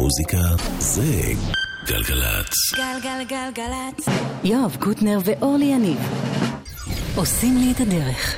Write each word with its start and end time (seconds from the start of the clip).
מוזיקה 0.00 0.42
זה 0.78 1.22
גלגלצ. 1.86 2.54
גלגלגלגלצ. 2.76 4.08
יואב 4.44 4.76
קוטנר 4.80 5.18
ואורלי 5.24 5.64
יניב 5.64 5.98
עושים 7.14 7.58
לי 7.58 7.72
את 7.72 7.80
הדרך. 7.80 8.34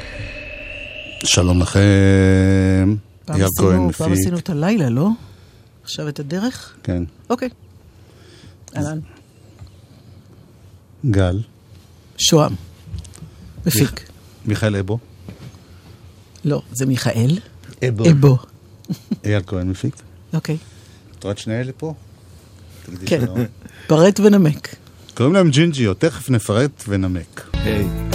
שלום 1.25 1.61
לכם. 1.61 2.97
אייל 3.31 3.47
כהן 3.59 3.89
עשינו, 3.89 3.93
פעם 3.93 4.13
מפיק. 4.13 4.21
עשינו 4.21 4.39
את 4.39 4.51
הלילה, 4.51 4.91
לא? 4.91 5.09
עכשיו 5.83 6.09
את 6.09 6.21
הדרך? 6.21 6.75
כן. 6.83 7.03
אוקיי. 7.31 7.49
אהלן. 8.77 8.99
גל. 11.11 11.41
שוהם. 12.19 12.55
מפיק. 13.67 14.11
מיכאל 14.47 14.77
אבו. 14.77 14.99
לא, 16.45 16.63
זה 16.73 16.87
מיכאל. 16.87 17.39
אבו. 17.89 18.11
אבו. 18.11 18.39
אייל 19.25 19.43
כהן 19.47 19.69
מפיק. 19.69 19.97
אוקיי. 20.35 20.57
את 21.23 21.25
רואה 21.25 21.33
את 21.33 21.39
שני 21.39 21.61
אלה 21.61 21.73
פה? 21.77 21.95
כן. 23.07 23.25
פרט 23.87 24.21
ונמק. 24.21 24.75
קוראים 25.15 25.35
להם 25.35 25.51
ג'ינג'יות, 25.51 26.01
תכף 26.01 26.31
נפרט 26.31 26.85
ונמק. 26.89 27.51
היי. 27.53 27.83
יותר 27.85 28.12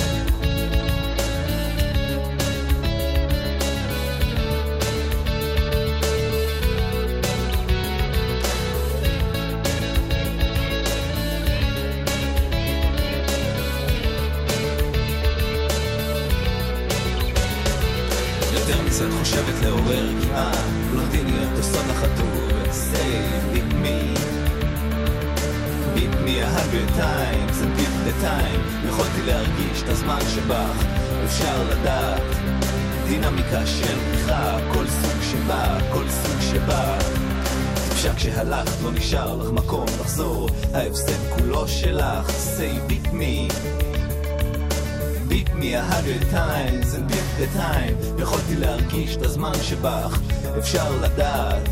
אפשר 50.67 51.01
לדעת 51.01 51.69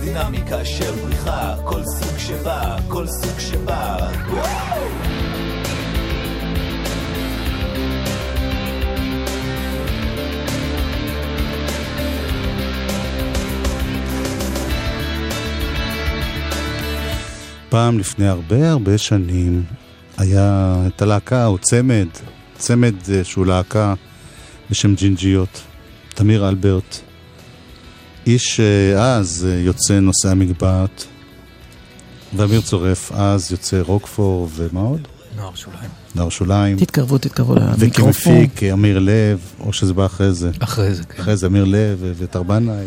דינמיקה 0.00 0.64
של 0.64 0.90
בריחה 0.90 1.54
כל 1.64 1.82
סוג 1.84 2.18
שבא 2.18 2.76
כל 2.88 3.06
סוג 3.06 3.38
שבא! 3.38 4.10
פעם 17.68 17.98
לפני 17.98 18.28
הרבה 18.28 18.70
הרבה 18.70 18.98
שנים 18.98 19.64
היה 20.18 20.76
את 20.86 21.02
הלהקה 21.02 21.46
או 21.46 21.58
צמד, 21.58 22.08
צמד 22.54 22.94
אה, 23.12 23.24
שהוא 23.24 23.46
להקה 23.46 23.94
בשם 24.70 24.94
ג'ינג'יות, 24.94 25.62
תמיר 26.14 26.48
אלברט, 26.48 27.11
איש 28.26 28.60
אה, 28.60 29.16
אז 29.16 29.46
אה, 29.50 29.54
יוצא 29.60 30.00
נושא 30.00 30.28
המגבעת, 30.28 31.04
ואמיר 32.36 32.60
צורף 32.60 33.12
אז 33.14 33.52
יוצא 33.52 33.80
רוקפור 33.86 34.48
ומה 34.56 34.80
עוד? 34.80 35.08
נוער 35.36 35.54
שוליים. 35.54 35.90
נער 36.14 36.28
שוליים, 36.28 36.76
תתקרבו, 36.76 37.18
תתקרבו 37.18 37.54
למיקרופון. 37.54 38.32
וכמפיק 38.32 38.62
אה, 38.62 38.72
אמיר 38.72 38.98
לב, 38.98 39.38
או 39.60 39.72
שזה 39.72 39.94
בא 39.94 40.06
אחרי 40.06 40.32
זה. 40.32 40.50
אחרי 40.58 40.94
זה, 40.94 41.04
כן. 41.04 41.22
אחרי 41.22 41.36
זה 41.36 41.46
אמיר 41.46 41.64
לב 41.64 41.98
ו- 42.00 42.12
וטר 42.18 42.42
בנאי 42.42 42.84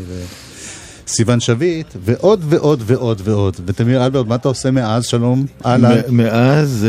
וסיון 1.08 1.40
שביט, 1.40 1.88
ועוד 2.04 2.46
ועוד 2.50 2.84
ועוד 2.86 3.22
ועוד. 3.24 3.56
ותמיר 3.66 4.06
אלברט, 4.06 4.28
מה 4.28 4.36
אתה 4.36 4.48
עושה 4.48 4.72
מאז? 4.72 5.06
שלום, 5.06 5.46
אהלן. 5.66 6.02
מאז... 6.10 6.88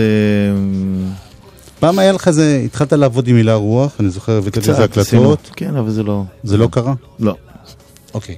פעם 1.81 1.99
היה 1.99 2.13
לך 2.13 2.29
איזה, 2.29 2.63
התחלת 2.65 2.93
לעבוד 2.93 3.29
עם 3.29 3.37
הילה 3.37 3.55
רוח, 3.55 3.93
אני 4.01 4.11
זוכר, 4.11 4.33
הבאת 4.33 4.57
לי 4.57 4.63
איזה 4.73 4.89
קצת 4.89 4.99
עשינו. 4.99 5.33
הקלטות, 5.33 5.51
כן, 5.57 5.77
אבל 5.77 5.91
זה 5.91 6.03
לא... 6.03 6.25
זה 6.45 6.57
לא 6.57 6.69
קרה? 6.73 6.95
לא. 7.21 7.37
אוקיי. 8.15 8.37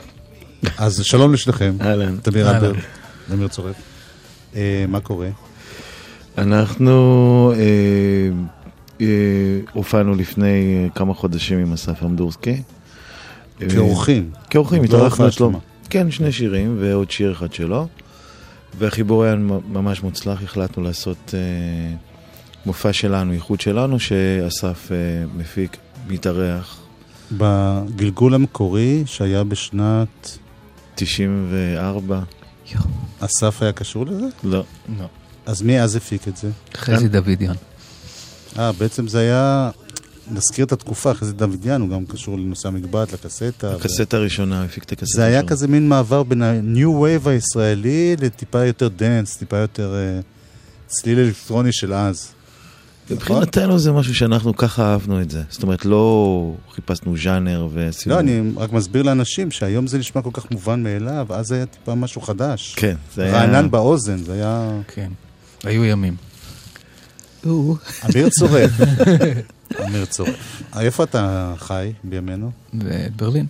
אז 0.78 1.00
שלום 1.04 1.32
לשניכם, 1.32 1.76
אהלן. 1.80 2.16
תמיר. 2.16 2.50
אלברט, 2.50 2.76
אמיר 3.32 3.48
צורף. 3.48 3.76
אה, 4.56 4.84
מה 4.88 5.00
קורה? 5.00 5.28
אנחנו 6.38 7.52
אה, 7.56 8.30
אה, 9.00 9.06
הופענו 9.72 10.14
לפני 10.14 10.88
כמה 10.94 11.14
חודשים 11.14 11.58
עם 11.58 11.72
אסף 11.72 12.02
אמדורסקי. 12.02 12.62
כאורחים. 13.68 14.30
כאורחים, 14.50 14.82
לא 14.82 14.86
התארחנו 14.86 15.28
אצלו. 15.28 15.52
כן, 15.90 16.10
שני 16.10 16.32
שירים 16.32 16.76
ועוד 16.80 17.10
שיר 17.10 17.32
אחד 17.32 17.52
שלו. 17.52 17.86
והחיבור 18.78 19.24
היה 19.24 19.34
ממש 19.68 20.02
מוצלח, 20.02 20.42
החלטנו 20.42 20.82
לעשות 20.82 21.34
מופע 22.66 22.92
שלנו, 22.92 23.32
איחוד 23.32 23.60
שלנו, 23.60 24.00
שאסף 24.00 24.90
מפיק, 25.36 25.76
מתארח, 26.08 26.80
בגלגול 27.32 28.34
המקורי 28.34 29.02
שהיה 29.06 29.44
בשנת... 29.44 30.38
94. 30.94 32.20
אסף 33.20 33.62
היה 33.62 33.72
קשור 33.72 34.06
לזה? 34.06 34.26
לא. 34.44 34.64
לא. 34.98 35.06
אז 35.46 35.62
מי 35.62 35.80
אז 35.80 35.96
הפיק 35.96 36.28
את 36.28 36.36
זה? 36.36 36.50
חזי 36.76 37.08
דוידיאן. 37.08 37.54
אה, 38.58 38.72
בעצם 38.72 39.08
זה 39.08 39.18
היה... 39.18 39.70
נזכיר 40.30 40.64
את 40.64 40.72
התקופה, 40.72 41.12
זה 41.20 41.32
דוידיאן, 41.32 41.80
הוא 41.80 41.88
גם 41.88 42.06
קשור 42.06 42.38
לנושא 42.38 42.68
המגבעת, 42.68 43.12
לקסטה. 43.12 43.66
ו- 43.66 43.76
הקסטה 43.76 44.16
הראשונה, 44.16 44.64
הפיק 44.64 44.84
את 44.84 44.92
הקסטה 44.92 45.16
זה 45.16 45.24
היה 45.24 45.38
הראשונה. 45.38 45.50
כזה 45.50 45.68
מין 45.68 45.88
מעבר 45.88 46.22
בין 46.22 46.42
ה-new 46.42 46.86
wave 46.86 47.28
הישראלי 47.28 48.16
לטיפה 48.20 48.64
יותר 48.64 48.88
dance, 48.88 49.36
טיפה 49.36 49.56
יותר 49.56 49.94
אה, 49.94 50.20
צליל 50.86 51.18
אלקטרוני 51.18 51.72
של 51.72 51.92
אז. 51.94 52.32
מבחינתנו 53.10 53.78
זה 53.78 53.92
משהו 53.92 54.14
שאנחנו 54.14 54.56
ככה 54.56 54.92
אהבנו 54.92 55.20
את 55.20 55.30
זה. 55.30 55.42
זאת 55.50 55.62
אומרת, 55.62 55.84
לא 55.84 56.54
חיפשנו 56.74 57.16
ז'אנר 57.16 57.68
ועשינו... 57.72 58.14
לא, 58.14 58.20
אני 58.20 58.40
רק 58.56 58.72
מסביר 58.72 59.02
לאנשים 59.02 59.50
שהיום 59.50 59.86
זה 59.86 59.98
נשמע 59.98 60.22
כל 60.22 60.30
כך 60.32 60.50
מובן 60.50 60.82
מאליו, 60.82 61.26
אז 61.30 61.46
זה 61.46 61.54
היה 61.54 61.66
טיפה 61.66 61.94
משהו 61.94 62.20
חדש. 62.20 62.74
כן, 62.76 62.96
זה 63.14 63.22
היה... 63.22 63.34
רענן 63.34 63.70
באוזן, 63.70 64.16
זה 64.16 64.32
היה... 64.32 64.80
כן. 64.94 65.10
היו 65.64 65.84
ימים. 65.84 66.16
אמיר 67.46 68.28
צורף. 68.38 68.70
אמיר 69.86 70.04
צורף. 70.04 70.62
איפה 70.78 71.04
אתה 71.04 71.54
חי 71.58 71.92
בימינו? 72.04 72.50
בברלין. 72.74 73.46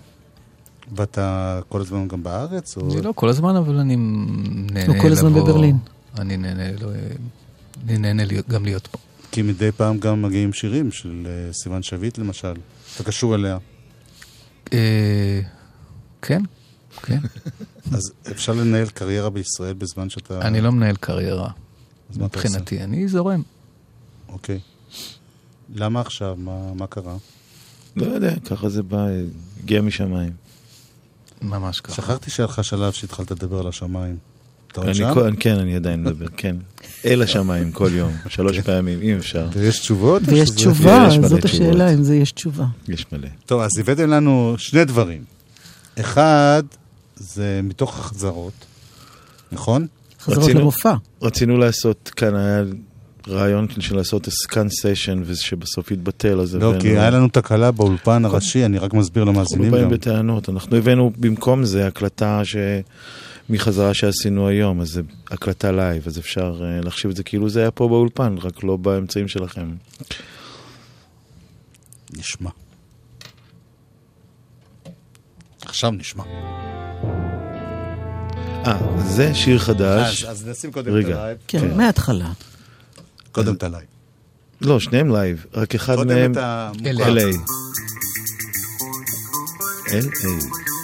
ואתה 0.95 1.59
כל 1.69 1.81
הזמן 1.81 2.07
גם 2.07 2.23
בארץ? 2.23 2.77
או... 2.77 2.93
אני 2.93 3.01
לא 3.01 3.11
כל 3.15 3.29
הזמן, 3.29 3.55
אבל 3.55 3.75
אני 3.75 3.95
נהנה 3.95 4.83
לבוא. 4.83 4.93
הוא 4.95 5.01
כל 5.01 5.11
הזמן 5.11 5.33
בברלין. 5.33 5.77
אני 6.17 6.37
נהנה, 6.37 6.71
לא, 6.81 6.89
אני 7.87 7.97
נהנה 7.97 8.23
גם 8.49 8.65
להיות 8.65 8.87
פה. 8.87 8.97
כי 9.39 9.43
מדי 9.43 9.71
פעם 9.71 9.99
גם 9.99 10.21
מגיעים 10.21 10.53
שירים 10.53 10.91
של 10.91 11.27
אה, 11.27 11.53
סיון 11.53 11.83
שביט 11.83 12.17
למשל. 12.17 12.53
אתה 12.95 13.03
קשור 13.03 13.35
אליה. 13.35 13.57
אה, 14.73 15.41
כן, 16.21 16.41
כן. 17.01 17.19
אז 17.95 18.13
אפשר 18.31 18.53
לנהל 18.53 18.89
קריירה 18.89 19.29
בישראל 19.29 19.73
בזמן 19.73 20.09
שאתה... 20.09 20.41
אני 20.41 20.61
לא 20.61 20.71
מנהל 20.71 20.95
קריירה. 20.95 21.51
אז 22.09 22.17
מה 22.17 22.25
אתה 22.25 22.37
עושה? 22.37 22.49
מבחינתי, 22.49 22.83
אני 22.83 23.07
זורם. 23.07 23.41
אוקיי. 24.29 24.59
למה 25.75 26.01
עכשיו? 26.01 26.35
מה, 26.37 26.73
מה 26.73 26.87
קרה? 26.87 27.17
לא 27.95 28.05
יודע, 28.05 28.39
ככה 28.39 28.69
זה 28.69 28.83
בא, 28.83 29.05
הגיע 29.63 29.81
משמיים. 29.81 30.31
ממש 31.41 31.81
ככה. 31.81 31.95
שכחתי 31.95 32.29
שהיה 32.29 32.47
לך 32.47 32.63
שלב 32.63 32.91
שהתחלת 32.91 33.31
לדבר 33.31 33.59
על 33.59 33.67
השמיים. 33.67 34.17
אתה 34.67 34.79
עוד 34.79 34.87
אני 34.87 34.95
שם? 34.95 35.35
כן, 35.39 35.59
אני 35.59 35.75
עדיין 35.75 36.03
מדבר, 36.03 36.27
כן. 36.37 36.55
אל 37.05 37.21
השמיים 37.21 37.71
כל 37.71 37.89
יום, 37.93 38.11
שלוש 38.27 38.59
פעמים, 38.69 38.99
אם 39.01 39.15
אפשר. 39.17 39.47
ויש 39.53 39.79
תשובות? 39.79 40.21
ויש 40.25 40.49
תשובה, 40.49 41.07
זאת. 41.27 41.45
השאלה 41.45 41.93
אם 41.93 42.03
זה 42.03 42.15
יש 42.15 42.31
תשובה. 42.31 42.65
יש 42.87 43.05
מלא. 43.11 43.27
טוב, 43.45 43.61
אז 43.61 43.71
הבאתם 43.79 44.09
לנו 44.09 44.55
שני 44.57 44.85
דברים. 44.85 45.23
אחד, 45.99 46.63
זה 47.15 47.59
מתוך 47.63 47.99
החזרות, 47.99 48.53
נכון? 49.51 49.87
חזרות 50.21 50.43
רצינו- 50.43 50.59
למופע. 50.59 50.93
רצינו 51.21 51.57
לעשות, 51.57 52.11
כאן 52.15 52.35
היה 52.35 52.63
רעיון 53.27 53.67
של 53.79 53.95
לעשות 53.95 54.27
סקאן 54.29 54.67
סשן, 54.69 55.21
ושבסוף 55.25 55.91
יתבטל, 55.91 56.39
אז 56.39 56.55
לא, 56.55 56.73
כי 56.79 56.87
היה 56.87 57.09
לנו 57.09 57.27
תקלה 57.27 57.71
באולפן 57.71 58.25
הראשי, 58.25 58.65
אני 58.65 58.77
רק 58.77 58.93
מסביר 58.93 59.23
אנחנו 59.23 59.33
למאזינים 59.39 59.71
באים 59.71 59.83
גם. 59.83 59.89
בטענות. 59.89 60.49
אנחנו 60.49 60.77
הבאנו 60.77 61.11
במקום 61.17 61.63
זה 61.65 61.87
הקלטה 61.87 62.41
ש... 62.43 62.55
מחזרה 63.49 63.93
שעשינו 63.93 64.47
היום, 64.47 64.81
אז 64.81 64.87
זה 64.87 65.01
הקלטה 65.31 65.71
live, 65.71 66.03
אז 66.07 66.19
אפשר 66.19 66.61
אה, 66.63 66.81
להחשיב 66.81 67.11
את 67.11 67.17
זה 67.17 67.23
כאילו 67.23 67.49
זה 67.49 67.59
היה 67.59 67.71
פה 67.71 67.87
באולפן, 67.87 68.35
רק 68.37 68.63
לא 68.63 68.77
באמצעים 68.77 69.27
שלכם. 69.27 69.75
נשמע. 72.17 72.49
עכשיו 75.65 75.91
נשמע. 75.91 76.23
אה, 78.65 78.77
זה 79.07 79.33
שיר 79.35 79.59
חדש. 79.59 80.23
אז 80.23 80.47
נשים 80.47 80.71
קודם 80.71 80.93
רגע. 80.93 81.09
את 81.09 81.19
ה-live. 81.19 81.37
כן, 81.47 81.77
מההתחלה. 81.77 82.31
קודם 83.31 83.55
את 83.55 83.63
ה-live. 83.63 83.85
לא, 84.61 84.79
שניהם 84.79 85.11
live, 85.11 85.45
רק 85.53 85.75
אחד 85.75 85.95
קודם 85.95 86.07
מהם... 86.07 86.31
את 86.31 86.37
המוכר. 86.37 87.13
LA. 87.13 87.35
LA. 89.87 90.78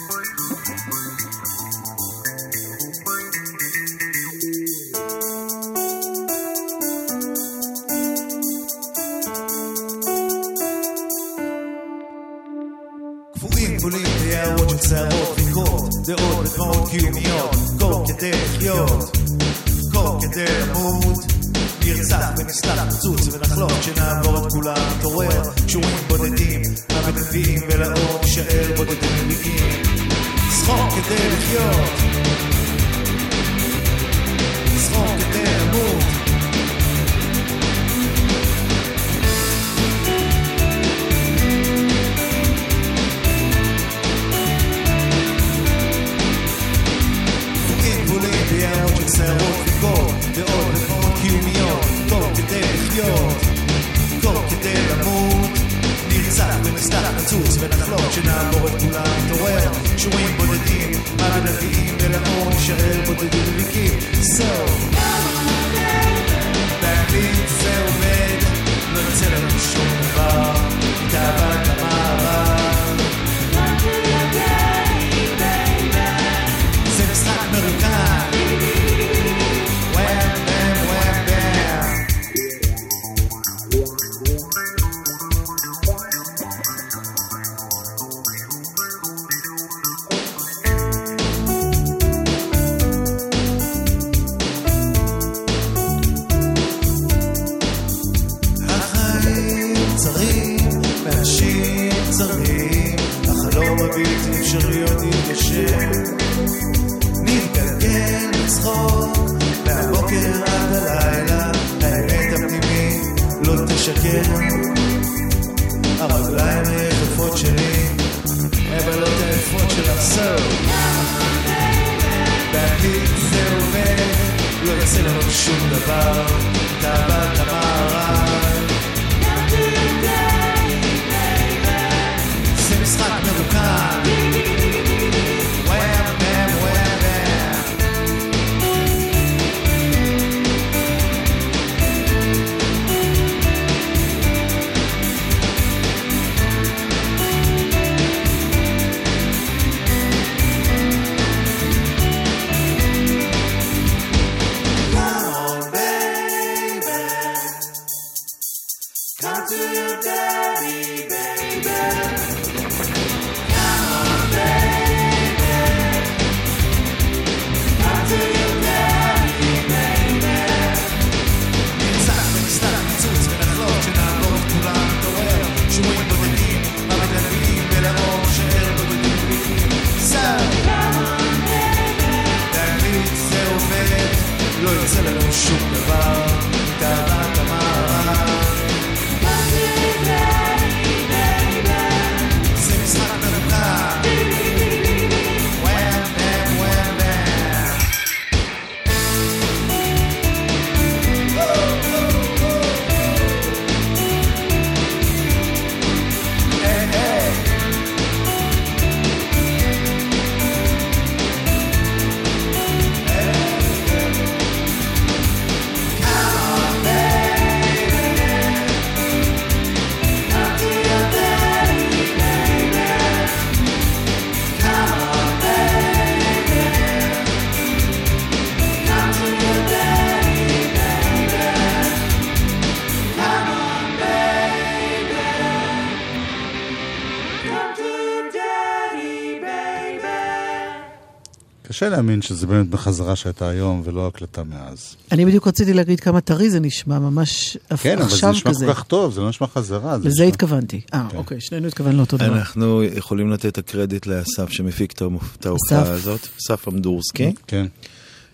קשה 241.76 241.88
להאמין 241.88 242.22
שזה 242.22 242.46
באמת 242.46 242.68
בחזרה 242.70 243.16
שהייתה 243.16 243.48
היום 243.48 243.82
ולא 243.84 244.06
הקלטה 244.06 244.42
מאז. 244.44 244.96
אני 245.12 245.24
בדיוק 245.26 245.46
רציתי 245.48 245.72
להגיד 245.74 246.00
כמה 246.00 246.20
טרי 246.20 246.50
זה 246.50 246.60
נשמע, 246.60 246.98
ממש 246.98 247.56
אפ- 247.74 247.82
כן, 247.82 247.98
אבל 247.98 248.08
זה 248.08 248.14
עכשיו 248.14 248.30
נשמע 248.30 248.50
כזה. 248.50 248.66
כל 248.66 248.72
כך 248.74 248.82
טוב, 248.82 249.12
זה 249.14 249.20
לא 249.20 249.28
נשמע 249.28 249.46
חזרה. 249.46 249.98
זה 249.98 250.08
לזה 250.08 250.14
נשמע- 250.22 250.28
התכוונתי. 250.28 250.80
אה, 250.94 251.06
כן. 251.10 251.16
אוקיי, 251.16 251.40
שנינו 251.40 251.66
התכוונו 251.68 251.96
לאותו 251.98 252.16
דבר. 252.16 252.26
אנחנו 252.38 252.82
יכולים 252.84 253.30
לתת 253.30 253.46
את 253.46 253.58
הקרדיט 253.58 254.06
לאסף 254.06 254.50
שמפיק 254.50 254.92
את 254.92 255.02
ההופעה. 255.46 255.82
הזאת, 255.92 256.20
אסף 256.40 256.68
אמדורסקי, 256.68 257.32
כן. 257.46 257.66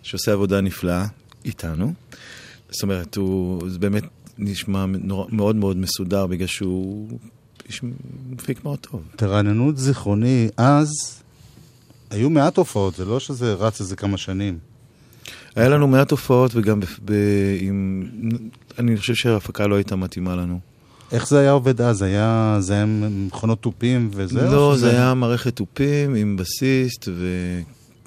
שעושה 0.02 0.32
עבודה 0.32 0.60
נפלאה 0.60 1.06
איתנו. 1.44 1.92
זאת 2.70 2.82
אומרת, 2.82 3.16
הוא 3.16 3.62
זה 3.70 3.78
באמת 3.78 4.04
נשמע 4.38 4.84
מאוד 5.32 5.54
מאוד 5.56 5.76
מסודר 5.76 6.26
בגלל 6.26 6.46
שהוא 6.46 7.08
איש 7.68 7.80
מפיק 8.30 8.64
מאוד 8.64 8.78
טוב. 8.78 9.02
תרעננו 9.16 9.70
את 9.70 9.78
זיכרוני, 9.78 10.48
אז 10.56 10.88
היו 12.12 12.30
מעט 12.30 12.56
הופעות, 12.56 12.94
זה 12.94 13.04
לא 13.04 13.20
שזה 13.20 13.54
רץ 13.54 13.80
איזה 13.80 13.96
כמה 13.96 14.16
שנים. 14.16 14.58
היה 15.56 15.68
לנו 15.68 15.88
מעט 15.88 16.10
הופעות 16.10 16.50
וגם 16.54 16.80
ב, 16.80 16.84
ב, 17.04 17.12
עם... 17.60 18.02
אני 18.78 18.96
חושב 18.96 19.14
שההפקה 19.14 19.66
לא 19.66 19.74
הייתה 19.74 19.96
מתאימה 19.96 20.36
לנו. 20.36 20.60
איך 21.12 21.28
זה 21.28 21.38
היה 21.38 21.50
עובד 21.50 21.80
אז? 21.80 22.02
היה, 22.02 22.56
זה 22.60 22.74
היה 22.74 22.86
מכונות 22.86 23.60
תופים 23.60 24.10
וזה? 24.12 24.42
לא, 24.42 24.76
זה 24.76 24.90
היה 24.90 25.14
מערכת 25.14 25.56
תופים 25.56 26.14
עם 26.14 26.36
בסיסט 26.36 27.08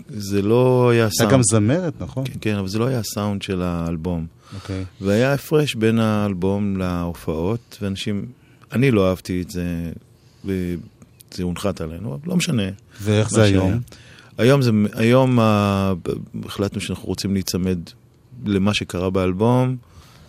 זה 0.09 0.41
לא 0.41 0.89
היה 0.89 1.03
הייתה 1.03 1.15
סאונד. 1.15 1.33
גם 1.33 1.43
זמרת, 1.43 1.93
נכון? 1.99 2.25
כן, 2.25 2.33
כן, 2.41 2.55
אבל 2.55 2.67
זה 2.67 2.79
לא 2.79 2.85
היה 2.87 2.99
הסאונד 2.99 3.41
של 3.41 3.61
האלבום. 3.61 4.25
אוקיי. 4.55 4.83
והיה 5.01 5.33
הפרש 5.33 5.75
בין 5.75 5.99
האלבום 5.99 6.77
להופעות, 6.77 7.77
ואנשים, 7.81 8.25
אני 8.71 8.91
לא 8.91 9.09
אהבתי 9.09 9.41
את 9.41 9.51
זה, 9.51 9.91
וזה 11.33 11.43
הונחת 11.43 11.81
עלינו, 11.81 12.13
אבל 12.13 12.29
לא 12.29 12.35
משנה. 12.35 12.63
ואיך 13.01 13.29
זה 13.29 13.35
שהיה. 13.35 13.61
היום? 13.61 13.79
היום, 14.37 14.61
זה, 14.61 14.71
היום 14.93 15.39
ה- 15.39 15.93
החלטנו 16.45 16.81
שאנחנו 16.81 17.07
רוצים 17.07 17.33
להיצמד 17.33 17.77
למה 18.45 18.73
שקרה 18.73 19.09
באלבום, 19.09 19.75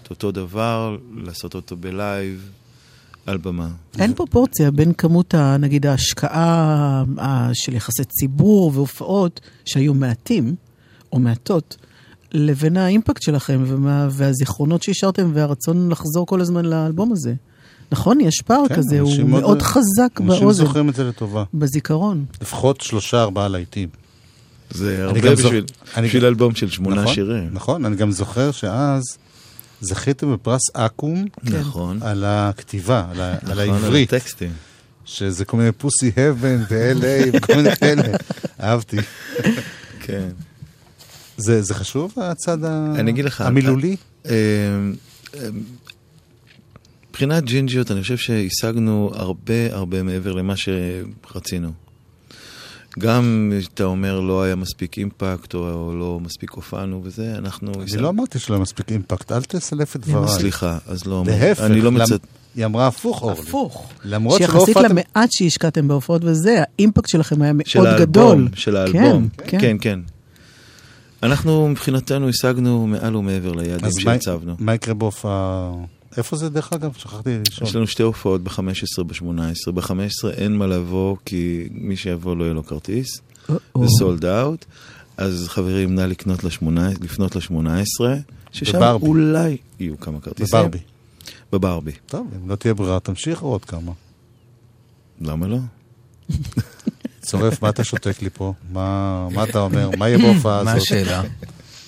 את 0.02 0.10
אותו 0.10 0.32
דבר, 0.32 0.96
לעשות 1.16 1.54
אותו 1.54 1.76
בלייב, 1.76 2.50
על 3.26 3.36
במה. 3.36 3.68
אין 3.98 4.14
פרופורציה 4.14 4.70
בין 4.70 4.92
כמות, 4.92 5.34
ה, 5.34 5.56
נגיד, 5.56 5.86
ההשקעה 5.86 7.04
של 7.52 7.74
יחסי 7.74 8.04
ציבור 8.04 8.70
והופעות, 8.74 9.40
שהיו 9.64 9.94
מעטים, 9.94 10.54
או 11.12 11.18
מעטות, 11.18 11.76
לבין 12.32 12.76
האימפקט 12.76 13.22
שלכם 13.22 13.64
ומה, 13.66 14.08
והזיכרונות 14.10 14.82
שהשארתם 14.82 15.30
והרצון 15.34 15.88
לחזור 15.88 16.26
כל 16.26 16.40
הזמן 16.40 16.64
לאלבום 16.64 17.12
הזה. 17.12 17.34
נכון? 17.92 18.20
יש 18.20 18.42
פער 18.46 18.68
כן, 18.68 18.76
כזה, 18.76 19.00
הוא 19.00 19.10
אנשים 19.10 19.30
מאוד 19.30 19.62
חזק 19.62 20.20
אנשים 20.20 20.40
באוזן, 20.44 20.64
זוכרים 20.64 20.88
את 20.88 20.94
זה 20.94 21.04
לטובה. 21.04 21.44
בזיכרון. 21.54 22.24
לפחות 22.42 22.80
שלושה, 22.80 23.22
ארבעה 23.22 23.48
להיטים. 23.48 23.88
זה 24.70 24.94
אני 24.96 25.02
הרבה 25.02 25.20
גם 25.20 25.34
זוכ- 25.34 25.46
בשביל, 25.46 25.64
אני 25.96 26.06
בשביל 26.06 26.22
גם- 26.22 26.28
אלבום 26.28 26.54
של 26.54 26.70
שמונה 26.70 27.02
נכון, 27.02 27.14
שירים. 27.14 27.48
נכון, 27.52 27.84
אני 27.84 27.96
גם 27.96 28.10
זוכר 28.10 28.50
שאז 28.50 29.02
זכיתם 29.80 30.32
בפרס 30.32 30.60
אקו"ם 30.74 31.24
נכון. 31.44 32.02
על 32.02 32.24
הכתיבה, 32.26 33.04
על 33.10 33.20
ה- 33.20 33.32
על 33.32 33.38
נכון, 33.64 33.74
העברית, 33.74 34.12
הטקסטים. 34.12 34.52
שזה 35.04 35.44
כל 35.44 35.56
מיני 35.56 35.72
פוסי 35.72 36.12
הבן 36.16 36.62
ו-LA 36.70 37.04
וכל 37.32 37.54
מיני 37.56 37.76
כאלה. 37.76 38.02
אהבתי. 38.60 38.96
כן. 40.00 40.28
זה 41.36 41.62
זה 41.62 41.74
חשוב, 41.74 42.12
הצד 42.16 42.64
ה- 42.64 42.92
אני 42.98 43.10
אגיד 43.10 43.24
לך, 43.24 43.40
המילולי? 43.40 43.96
מבחינת 47.16 47.44
ג'ינג'יות, 47.44 47.90
אני 47.90 48.02
חושב 48.02 48.16
שהשגנו 48.16 49.10
הרבה 49.14 49.54
הרבה 49.70 50.02
מעבר 50.02 50.32
למה 50.32 50.54
שרצינו. 50.56 51.70
גם 52.98 53.52
אתה 53.74 53.84
אומר 53.84 54.20
לא 54.20 54.42
היה 54.42 54.54
מספיק 54.56 54.98
אימפקט, 54.98 55.54
או 55.54 55.94
לא 55.94 56.20
מספיק 56.22 56.50
הופענו 56.50 57.00
וזה, 57.04 57.34
אנחנו... 57.38 57.72
אני 57.82 58.02
לא 58.02 58.08
אמרתי 58.08 58.38
שלא 58.38 58.58
מספיק 58.60 58.92
אימפקט, 58.92 59.32
אל 59.32 59.42
תסלף 59.42 59.96
את 59.96 60.00
דבריי. 60.00 60.28
סליחה, 60.38 60.78
אז 60.86 61.06
לא 61.06 61.20
אמרתי. 61.20 61.38
להפך, 61.40 61.60
אני 61.62 61.80
לא 61.80 61.90
למ- 61.92 61.94
מצט... 61.94 62.26
היא 62.56 62.64
אמרה 62.64 62.86
הפוך, 62.86 63.22
אורלי. 63.22 63.40
הפוך. 63.40 63.90
למרות 64.04 64.38
שלא 64.38 64.46
שיחסית 64.46 64.76
הופעתם... 64.76 64.96
למעט 64.96 65.32
שהשקעתם 65.32 65.88
בהופעות 65.88 66.24
וזה, 66.24 66.62
האימפקט 66.78 67.08
שלכם 67.08 67.42
היה 67.42 67.52
של 67.64 67.78
מאוד 67.78 67.88
האלבום, 67.88 68.04
גדול. 68.06 68.48
של 68.54 68.76
האלבום. 68.76 69.28
כן, 69.38 69.44
כן. 69.46 69.58
כן, 69.60 69.76
כן. 69.80 70.00
אנחנו 71.22 71.68
מבחינתנו 71.68 72.28
השגנו 72.28 72.86
מעל 72.86 73.16
ומעבר 73.16 73.52
ליעדים 73.52 73.90
שהצבנו. 74.00 74.56
מה 74.58 74.74
יקרה 74.74 74.94
בהופעה... 74.94 75.72
איפה 76.16 76.36
זה 76.36 76.48
דרך 76.48 76.72
אגב? 76.72 76.92
שכחתי 76.98 77.38
לשאול. 77.48 77.68
יש 77.68 77.76
לנו 77.76 77.86
שתי 77.86 78.02
הופעות 78.02 78.44
ב-15 78.44 79.02
ב-18. 79.06 79.72
ב-15 79.72 80.30
אין 80.32 80.56
מה 80.56 80.66
לבוא, 80.66 81.16
כי 81.24 81.68
מי 81.70 81.96
שיבוא 81.96 82.36
לא 82.36 82.44
יהיה 82.44 82.54
לו 82.54 82.66
כרטיס. 82.66 83.20
זה 83.48 83.86
סולד 83.98 84.24
אאוט. 84.24 84.64
אז 85.16 85.46
חברים, 85.48 85.94
נא 85.94 86.00
לקנות 86.00 86.44
לשמונה, 86.44 86.88
לפנות 87.00 87.36
ל-18, 87.36 88.04
ששם 88.52 88.78
בברבי. 88.78 89.06
אולי 89.06 89.56
יהיו 89.80 90.00
כמה 90.00 90.20
כרטיסים. 90.20 90.58
בברבי. 90.58 90.78
בברבי. 91.52 91.92
טוב, 92.06 92.26
אם 92.36 92.50
לא 92.50 92.56
תהיה 92.56 92.74
ברירה, 92.74 93.00
תמשיכו 93.00 93.46
עוד 93.46 93.64
כמה. 93.64 93.92
למה 95.20 95.46
לא? 95.46 95.58
צורף, 97.20 97.62
מה 97.62 97.68
אתה 97.68 97.84
שותק 97.84 98.22
לי 98.22 98.30
פה? 98.30 98.52
מה 98.72 99.28
מה 99.28 99.44
אתה 99.44 99.58
אומר? 99.60 99.90
מה 99.98 100.08
יהיה 100.08 100.18
בהופעה 100.18 100.62
מה 100.64 100.72
הזאת? 100.72 100.82
השאלה? 100.82 101.22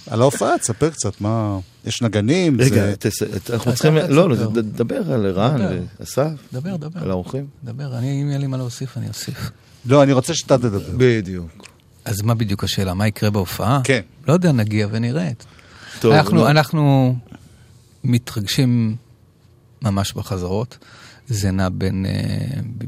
על 0.06 0.20
ההופעה, 0.20 0.58
תספר 0.58 0.90
קצת, 0.90 1.20
מה... 1.20 1.58
יש 1.88 2.02
נגנים? 2.02 2.60
רגע, 2.60 2.74
זה- 2.86 2.94
תס- 2.98 3.22
את- 3.36 3.50
אנחנו 3.50 3.72
צריכים... 3.72 3.96
לא, 3.96 4.28
לא, 4.30 4.36
דבר 4.62 5.12
על 5.12 5.26
רן 5.26 5.56
דבר. 5.58 5.78
ואסף, 6.00 6.28
דבר, 6.52 6.76
דבר. 6.76 7.00
על 7.02 7.10
האורחים. 7.10 7.46
דבר, 7.64 7.98
אני, 7.98 8.22
אם 8.22 8.28
יהיה 8.28 8.38
לי 8.38 8.46
מה 8.46 8.56
להוסיף, 8.56 8.96
אני 8.98 9.08
אוסיף. 9.08 9.50
לא, 9.86 10.02
אני 10.02 10.12
רוצה 10.12 10.34
שאתה 10.34 10.58
תדבר. 10.58 10.90
בדיוק. 10.96 11.66
אז 12.04 12.22
מה 12.22 12.34
בדיוק 12.34 12.64
השאלה? 12.64 12.94
מה 12.94 13.06
יקרה 13.06 13.30
בהופעה? 13.30 13.80
כן. 13.84 14.00
לא 14.28 14.32
יודע, 14.32 14.52
נגיע 14.52 14.88
ונראה. 14.90 15.30
טוב, 16.00 16.12
אנחנו, 16.12 16.36
נו. 16.36 16.48
אנחנו 16.48 17.16
מתרגשים 18.04 18.96
ממש 19.82 20.12
בחזרות. 20.12 20.78
זה 21.28 21.50
נע 21.50 21.68
בין 21.68 22.06
אה, 22.06 22.12
ב- 22.78 22.84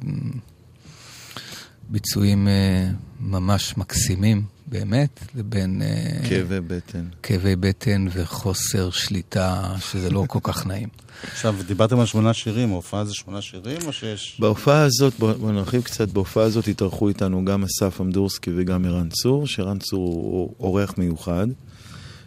ביצועים 1.89 2.49
אה, 2.49 2.89
ממש 3.21 3.75
מקסימים, 3.77 4.43
באמת, 4.71 5.21
לבין 5.35 5.83
אה, 5.83 6.29
כאבי 6.29 6.61
בטן. 6.61 7.05
כאבי 7.23 7.57
בטן 7.57 8.07
וחוסר 8.13 8.91
שליטה, 8.91 9.75
שזה 9.91 10.11
לא 10.11 10.25
כל 10.29 10.39
כך 10.43 10.67
נעים. 10.67 10.89
עכשיו, 11.23 11.57
דיברתם 11.67 12.01
על 12.01 12.07
שמונה 12.07 12.35
שירים, 12.35 12.73
ההופעה 12.73 13.05
זה 13.05 13.15
שמונה 13.15 13.43
שירים 13.43 13.79
או 13.87 13.93
שיש... 13.93 14.37
בהופעה 14.39 14.83
הזאת, 14.83 15.15
בוא 15.19 15.33
בוא 15.33 15.53
נרחיב 15.53 15.83
קצת, 15.83 16.09
בהופעה 16.09 16.45
הזאת 16.45 16.69
התארחו 16.69 17.09
איתנו 17.09 17.45
גם 17.45 17.65
אסף 17.65 18.01
אמדורסקי 18.01 18.51
וגם 18.57 18.85
ערן 18.85 19.09
צור, 19.09 19.47
שערן 19.47 19.79
צור 19.79 20.07
הוא 20.09 20.55
אורח 20.61 20.95
מיוחד, 20.99 21.47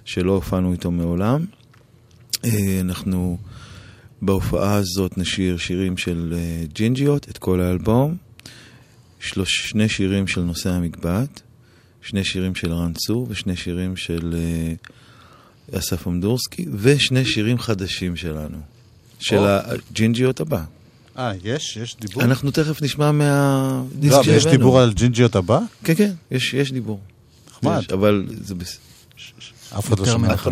שלא 0.05 0.31
הופענו 0.31 0.71
איתו 0.71 0.91
מעולם. 0.91 1.45
אה, 2.45 2.77
אנחנו 2.81 3.37
בהופעה 4.21 4.73
הזאת 4.73 5.17
נשיר 5.17 5.57
שירים 5.57 5.97
של 5.97 6.33
אה, 6.37 6.63
ג'ינג'יות, 6.73 7.29
את 7.29 7.37
כל 7.37 7.61
האלבום, 7.61 8.15
שלוש, 9.19 9.69
שני 9.69 9.89
שירים 9.89 10.27
של 10.27 10.41
נושא 10.41 10.69
המקבט, 10.69 11.41
שני 12.03 12.23
שירים 12.23 12.55
של 12.55 12.71
ערן 12.71 12.93
צור 12.93 13.27
ושני 13.29 13.55
שירים 13.55 13.95
של 13.95 14.35
אה, 14.37 15.79
אסף 15.79 16.07
אמדורסקי, 16.07 16.65
ושני 16.79 17.25
שירים 17.25 17.59
חדשים 17.59 18.15
שלנו, 18.15 18.57
של 19.19 19.37
או. 19.37 19.45
הג'ינג'יות 19.45 20.39
הבא. 20.39 20.63
אה, 21.17 21.31
יש? 21.43 21.77
יש 21.77 21.95
דיבור? 21.99 22.23
אנחנו 22.23 22.51
תכף 22.51 22.81
נשמע 22.81 23.11
מהדיסק 23.11 24.27
לא, 24.27 24.31
יש. 24.31 24.47
דיבור 24.47 24.79
על 24.79 24.93
ג'ינג'יות 24.93 25.35
הבא? 25.35 25.59
כן, 25.83 25.95
כן, 25.95 26.11
יש, 26.31 26.53
יש 26.53 26.71
דיבור. 26.71 26.99
נחמד. 27.51 27.81
אבל 27.93 28.25
זה 28.41 28.55
בס... 28.55 28.77
אף 29.77 29.87
אחד 29.87 29.99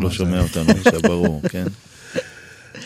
לא 0.02 0.12
שומע. 0.12 0.36
לא 0.36 0.44
אותנו 0.44 0.72
עכשיו, 0.72 1.02
ברור, 1.02 1.42
כן. 1.50 1.68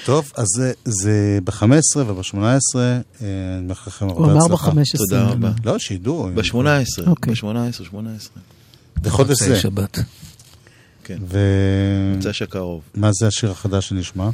טוב, 0.05 0.31
אז 0.35 0.45
זה- 0.55 0.73
זה 0.85 1.39
ב-15 1.43 1.63
וב-18, 1.97 2.35
אני 3.21 3.27
מאחל 3.67 3.89
לכם 3.89 4.05
הוא 4.05 4.13
הרבה 4.25 4.31
אמר 4.33 4.45
הצלחה. 4.45 4.71
ב-15. 4.71 4.97
תודה 4.97 5.23
רבה. 5.23 5.51
לא, 5.65 5.79
שידעו. 5.79 6.29
ב-18, 6.35 7.07
אוקיי. 7.07 7.33
ב-18, 7.33 7.83
18. 7.83 8.29
בחודש 9.01 9.43
זה. 9.43 9.55
שבת. 9.55 9.99
כן, 11.03 11.17
ומה 11.27 12.15
מוצ"ש 12.15 12.41
הקרוב. 12.41 12.81
זה 13.19 13.27
השיר 13.27 13.51
החדש 13.51 13.89
שנשמע? 13.89 14.29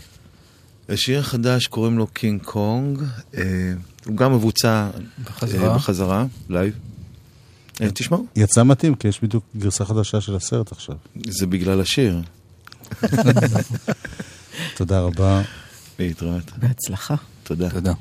השיר 0.90 1.20
החדש 1.20 1.68
קוראים 1.68 1.98
לו 1.98 2.08
קינג 2.08 2.42
קונג, 2.44 3.00
אה, 3.38 3.74
הוא 4.06 4.18
גם 4.18 4.34
מבוצע 4.34 4.90
בחזרה. 5.25 5.70
אה, 5.72 5.75
בחזרה, 5.75 6.25
live. 6.50 6.74
אה, 7.82 7.92
תשמעו, 7.92 8.25
יצא 8.36 8.63
מתאים, 8.63 8.96
כי 8.96 9.08
יש 9.08 9.20
בדיוק 9.24 9.44
גרסה 9.58 9.86
חדשה 9.86 10.22
של 10.22 10.36
הסרט 10.36 10.72
עכשיו. 10.72 10.96
זה 11.28 11.46
בגלל 11.48 11.82
השיר. 11.82 12.22
תודה 14.78 15.00
רבה. 15.01 15.42
להתראות. 16.01 16.51
בהצלחה. 16.58 17.15
תודה. 17.43 17.70
תודה. 17.70 17.93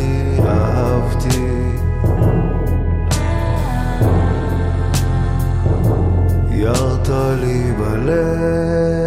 הכי 0.00 0.40
אהבתי. 0.48 1.50
ירת 6.50 7.08
לי 7.40 7.72
בלב. 7.78 8.99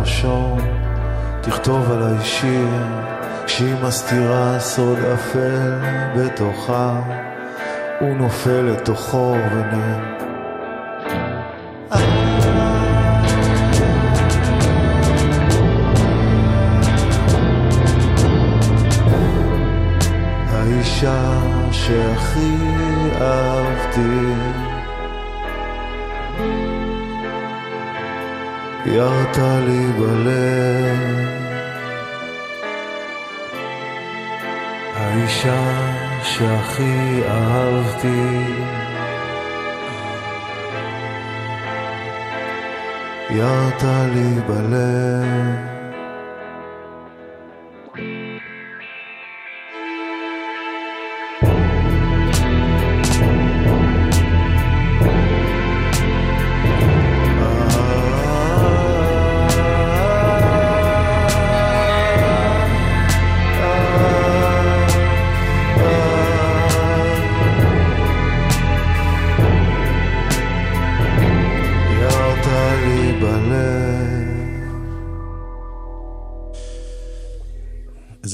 ראשו, 0.00 0.56
תכתוב 1.40 1.92
עליי 1.92 2.24
שיר 2.24 2.68
שהיא 3.46 3.74
מסתירה 3.82 4.60
סוד 4.60 4.98
אפל 4.98 5.78
בתוכה, 6.16 7.00
הוא 8.00 8.16
נופל 8.16 8.60
לתוכו 8.60 9.34
ונ... 9.52 9.80
האישה 20.50 21.40
שהכי 21.72 22.56
אהבתי 23.20 24.37
ירת 28.92 29.38
לי 29.38 29.92
בלב. 29.98 31.28
האישה 34.94 35.60
שהכי 36.22 37.22
אהבתי. 37.28 38.44
ירת 43.30 43.82
לי 44.14 44.40
בלב 44.46 45.77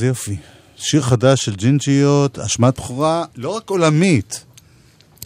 איזה 0.04 0.10
יופי. 0.10 0.36
שיר 0.76 1.02
חדש 1.02 1.44
של 1.44 1.54
ג'ינג'יות, 1.54 2.38
אשמת 2.38 2.74
בכורה, 2.80 3.24
לא 3.36 3.48
רק 3.48 3.70
עולמית. 3.70 4.44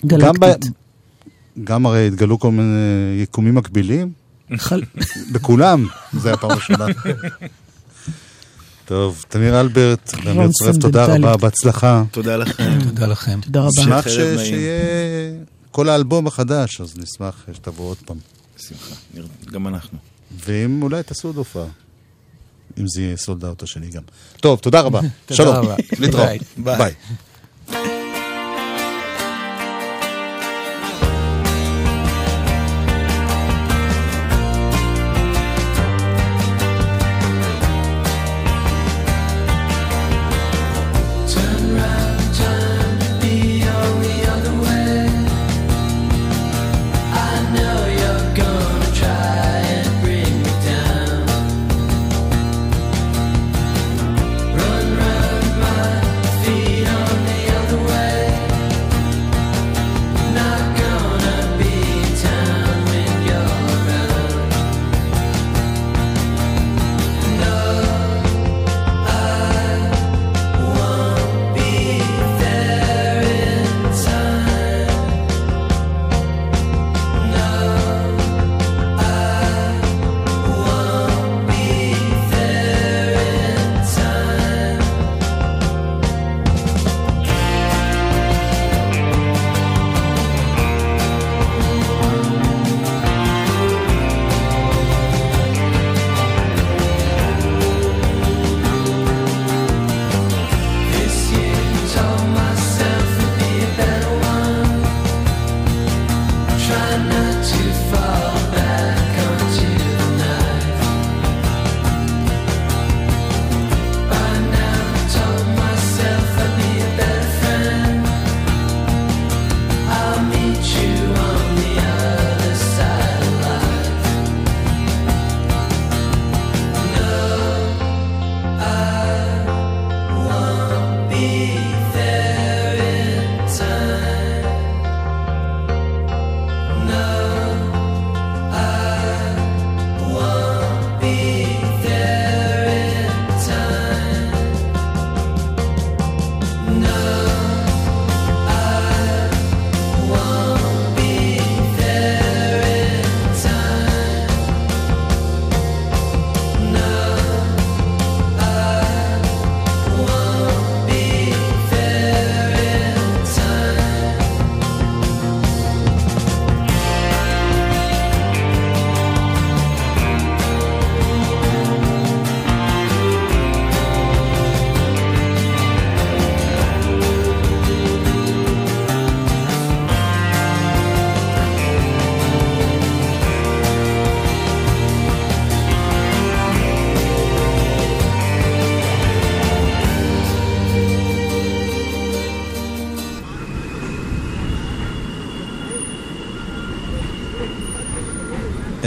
גם, 0.06 0.18
גלקטית. 0.18 0.70
ב... 0.70 1.64
גם 1.64 1.86
הרי 1.86 2.06
התגלו 2.06 2.38
כל 2.38 2.50
מיני 2.50 2.76
יקומים 3.22 3.54
מקבילים, 3.54 4.12
חל- 4.56 4.82
בכולם, 5.32 5.86
זה 6.12 6.32
הפעם 6.32 6.50
הראשונה. 6.50 6.86
טוב, 8.84 9.24
תמיר 9.28 9.60
אלברט, 9.60 10.12
ואני 10.24 10.38
מצטרף, 10.46 10.76
תודה 10.76 11.04
רבה. 11.06 11.36
בהצלחה. 11.36 12.02
תודה 12.10 12.36
לכם. 12.36 12.78
תודה 12.84 13.06
לכם. 13.06 13.40
תודה 13.40 13.60
רבה. 13.60 13.68
נשמח. 13.82 14.08
שיהיה 14.08 15.32
כל 15.70 15.88
האלבום 15.88 16.26
החדש, 16.26 16.80
אז 16.80 16.94
נשמח 16.98 17.44
שתבוא 17.52 17.88
עוד 17.88 17.96
פעם. 18.06 18.16
בשמחה. 18.58 18.94
גם 19.52 19.68
אנחנו. 19.68 19.98
ואם 20.46 20.82
אולי 20.82 21.02
תעשו 21.02 21.28
עוד 21.28 21.36
הופעה. 21.36 21.66
אם 22.78 22.84
זה 22.86 23.02
יהיה 23.02 23.16
סולד 23.16 23.44
אאוט 23.44 23.62
השני 23.62 23.90
גם. 23.90 24.02
טוב, 24.40 24.58
תודה 24.58 24.80
רבה. 24.80 25.00
תודה 25.26 25.36
שלום. 25.36 25.56
רבה. 25.56 25.74
להתראות. 25.98 26.28
ביי. 26.56 26.94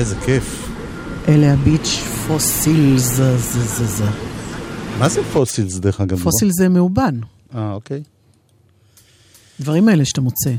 איזה 0.02 0.16
כיף. 0.26 0.70
אלה 1.28 1.54
הביץ' 1.54 2.04
פוסילס. 2.28 3.20
מה 5.00 5.10
זה 5.10 5.22
פוסילס 5.34 5.76
דרך 5.76 6.02
אגב? 6.02 6.20
פוסיל 6.20 6.50
זה 6.52 6.70
מאובן. 6.70 7.20
אה, 7.56 7.74
אוקיי. 7.74 8.04
דברים 9.60 9.88
האלה 9.88 10.06
שאתה 10.06 10.22
מוצא. 10.22 10.52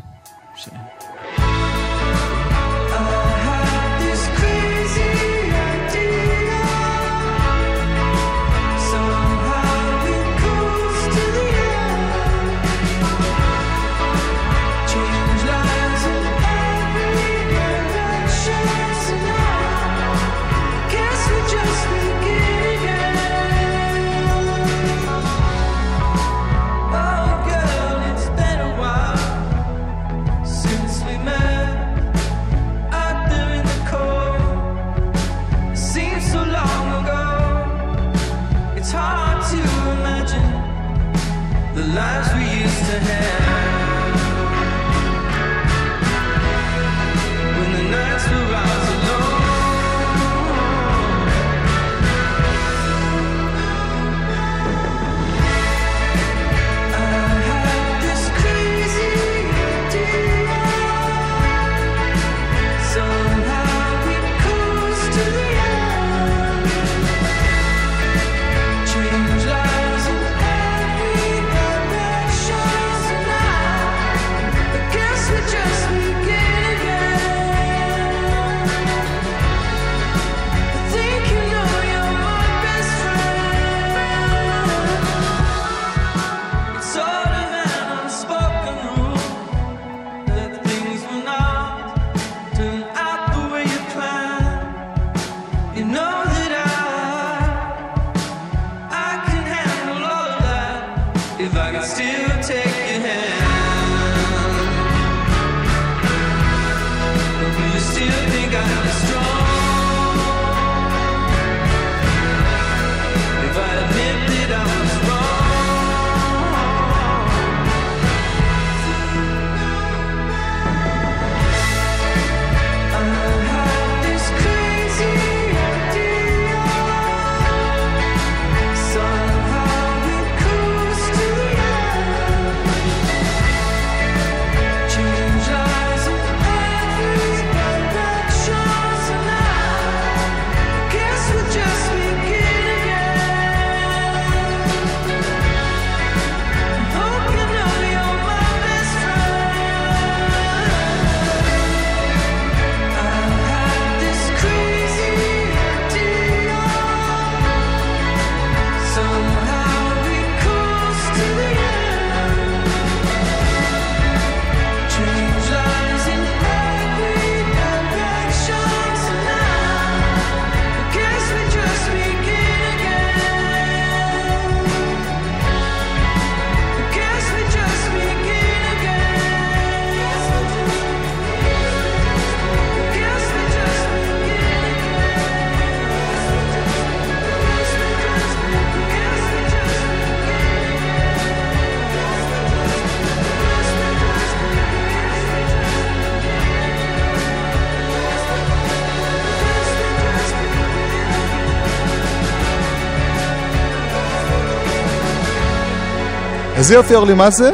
איזה 206.57 206.75
יופי, 206.75 206.95
אורלי, 206.95 207.15
מה 207.15 207.31
זה? 207.31 207.51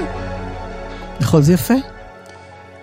נכון, 1.20 1.42
זה 1.42 1.52
יפה. 1.52 1.74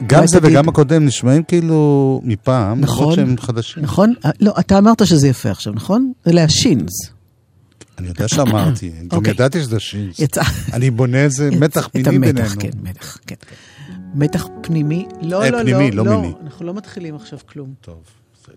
גם 0.07 0.27
זה 0.27 0.39
תגיד. 0.39 0.51
וגם 0.51 0.69
הקודם 0.69 1.05
נשמעים 1.05 1.43
כאילו 1.43 2.21
מפעם, 2.23 2.81
נכון. 2.81 3.01
למרות 3.01 3.15
שהם 3.15 3.35
חדשים. 3.39 3.83
נכון? 3.83 4.13
אה, 4.25 4.29
לא, 4.39 4.53
אתה 4.59 4.77
אמרת 4.77 5.07
שזה 5.07 5.27
יפה 5.27 5.49
עכשיו, 5.51 5.73
נכון? 5.73 6.11
אלה 6.27 6.43
השינס. 6.43 6.91
אני 7.97 8.07
יודע 8.07 8.27
שאמרתי, 8.27 8.91
גם 9.07 9.17
אוקיי. 9.17 9.31
ידעתי 9.31 9.61
שזה 9.61 9.79
שינס. 9.79 10.19
אני 10.73 10.91
בונה 10.91 11.17
איזה 11.17 11.49
מתח 11.51 11.87
את 11.87 11.91
פנימי 11.91 12.27
המתח, 12.27 12.55
בינינו. 12.55 12.59
כן, 12.59 12.89
מתח, 12.89 13.17
כן. 13.27 13.35
מתח 14.15 14.47
פנימי? 14.61 15.07
לא, 15.21 15.43
אה, 15.43 15.49
לא, 15.49 15.61
פנימי, 15.61 15.91
לא, 15.91 16.05
לא 16.05 16.11
לא. 16.11 16.39
אנחנו 16.45 16.65
לא 16.65 16.73
מתחילים 16.73 17.15
עכשיו 17.15 17.39
כלום. 17.45 17.73
טוב. 17.81 17.97
בסדר. 18.43 18.55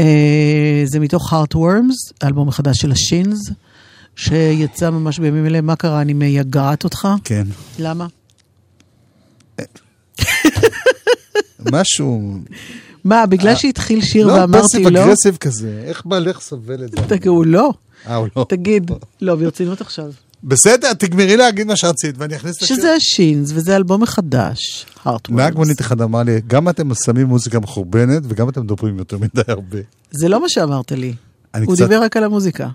אה, 0.00 0.82
זה 0.84 1.00
מתוך 1.00 1.32
Heartworms, 1.32 2.24
אלבום 2.24 2.48
החדש 2.48 2.76
של 2.80 2.92
השינס, 2.92 3.50
שיצא 4.16 4.90
ממש 4.90 5.18
בימים 5.18 5.46
אלה. 5.46 5.60
מה 5.60 5.76
קרה? 5.76 6.00
אני 6.00 6.12
מייגעת 6.12 6.84
אותך? 6.84 7.08
כן. 7.24 7.46
למה? 7.78 8.06
משהו... 11.72 12.38
מה, 13.04 13.26
בגלל 13.26 13.54
שהתחיל 13.54 14.00
שיר 14.02 14.26
לא, 14.26 14.32
ואמרתי 14.32 14.64
פסיב 14.64 14.88
לא? 14.88 15.04
אגרסיב 15.04 15.36
כזה. 15.36 15.82
איך 15.84 16.06
בעלך 16.06 16.40
סובל 16.40 16.84
את 16.84 16.90
זה? 16.90 16.96
תגידו, 17.08 17.44
לא. 17.44 17.70
אה, 18.06 18.16
הוא 18.16 18.28
לא. 18.36 18.46
תגיד, 18.48 18.90
לא, 19.20 19.34
ברצינות 19.36 19.80
עכשיו. 19.80 20.12
בסדר, 20.44 20.92
תגמרי 20.92 21.36
להגיד 21.36 21.66
מה 21.66 21.76
שרצית, 21.76 22.14
ואני 22.18 22.36
אכניס 22.36 22.56
את 22.56 22.62
השיר. 22.62 22.76
שזה 22.76 22.92
השינס, 22.94 23.50
וזה 23.54 23.76
אלבום 23.76 24.02
מחדש, 24.02 24.86
Heartworms. 25.04 25.08
נהג 25.28 25.54
מונית 25.54 25.80
אחד 25.80 26.00
אמר 26.00 26.22
לי, 26.22 26.40
גם 26.46 26.68
אתם 26.68 26.94
שמים 27.04 27.26
מוזיקה 27.26 27.60
מחורבנת, 27.60 28.22
וגם 28.28 28.48
אתם 28.48 28.62
מדברים 28.62 28.98
יותר 28.98 29.18
מדי 29.18 29.42
הרבה. 29.48 29.78
זה 30.10 30.28
לא 30.28 30.42
מה 30.42 30.48
שאמרת 30.48 30.92
לי. 30.92 31.14
הוא 31.64 31.76
דיבר 31.76 32.02
רק 32.02 32.16
על 32.16 32.24
המוזיקה. 32.24 32.68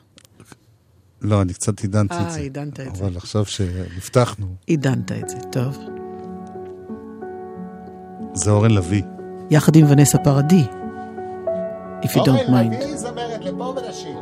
לא, 1.21 1.41
אני 1.41 1.53
קצת 1.53 1.79
עידנתי 1.79 2.15
את 2.15 2.19
אה, 2.19 2.29
זה. 2.29 2.39
עידנת 2.39 2.79
את 2.79 2.95
זה. 2.95 3.03
אבל 3.03 3.17
עכשיו 3.17 3.45
שנפתחנו, 3.45 4.45
עידנת 4.67 5.11
את 5.11 5.29
זה, 5.29 5.37
טוב. 5.51 5.77
זה 8.33 8.51
אורן 8.51 8.71
לביא. 8.71 9.03
יחד 9.49 9.75
עם 9.75 9.85
ונסה 9.89 10.17
פרדי, 10.17 10.63
If 12.03 12.09
you 12.15 12.19
don't 12.21 12.49
mind. 12.49 12.95
זמרת 12.95 13.45
לפה 13.45 13.73
ולשיר. 13.77 14.17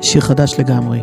שיר 0.00 0.20
חדש 0.20 0.54
לגמרי. 0.60 1.02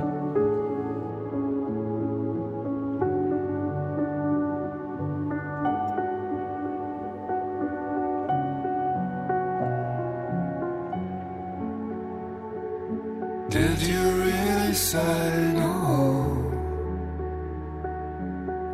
Say 14.91 15.53
no? 15.53 15.75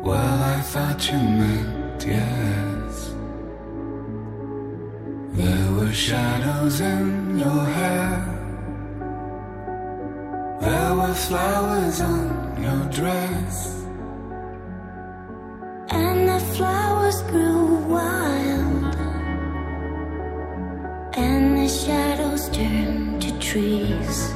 Well, 0.02 0.38
I 0.54 0.60
thought 0.72 1.00
you 1.10 1.18
meant 1.18 2.06
yes. 2.06 2.94
There 5.38 5.70
were 5.76 5.92
shadows 5.92 6.80
in 6.80 7.38
your 7.38 7.64
hair. 7.78 8.14
There 10.62 10.94
were 11.00 11.16
flowers 11.28 12.00
on 12.00 12.62
your 12.66 12.84
dress. 12.98 13.56
And 15.90 16.18
the 16.30 16.40
flowers 16.56 17.20
grew 17.30 17.76
wild, 17.94 18.94
and 21.26 21.58
the 21.58 21.68
shadows 21.68 22.48
turned 22.48 23.20
to 23.20 23.38
trees. 23.38 24.35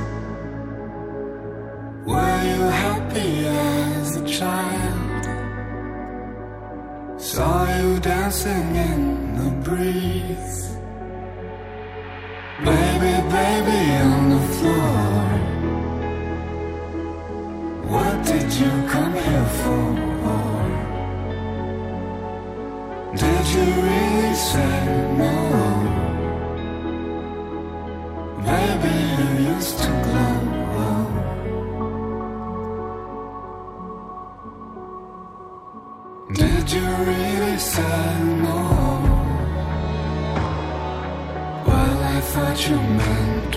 Child? 4.41 5.25
Saw 7.21 7.57
you 7.77 8.01
dancing 8.01 8.69
in 8.89 9.03
the 9.39 9.51
breeze. 9.67 10.61
Baby, 12.69 13.15
baby 13.37 13.83
on 14.11 14.23
the 14.35 14.43
floor. 14.57 15.25
What 17.93 18.17
did 18.31 18.49
you 18.61 18.73
come 18.95 19.15
here 19.27 19.51
for? 19.61 19.87
Did 23.23 23.45
you 23.55 23.67
really 23.89 24.35
say 24.51 24.75
no? 25.19 25.80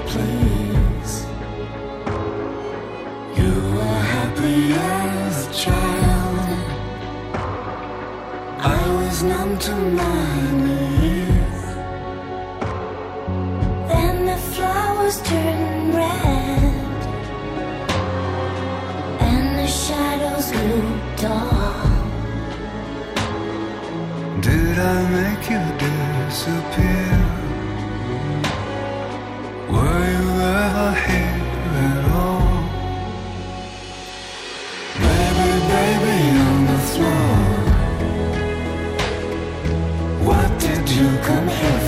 Please. 0.08 1.26
You 3.38 3.54
were 3.76 4.02
happy 4.18 4.74
as 4.74 5.48
a 5.48 5.54
child. 5.54 6.40
I 8.60 8.82
was 8.98 9.24
numb 9.24 9.58
to 9.60 9.76
my 9.76 10.63
come 41.24 41.48
here 41.48 41.83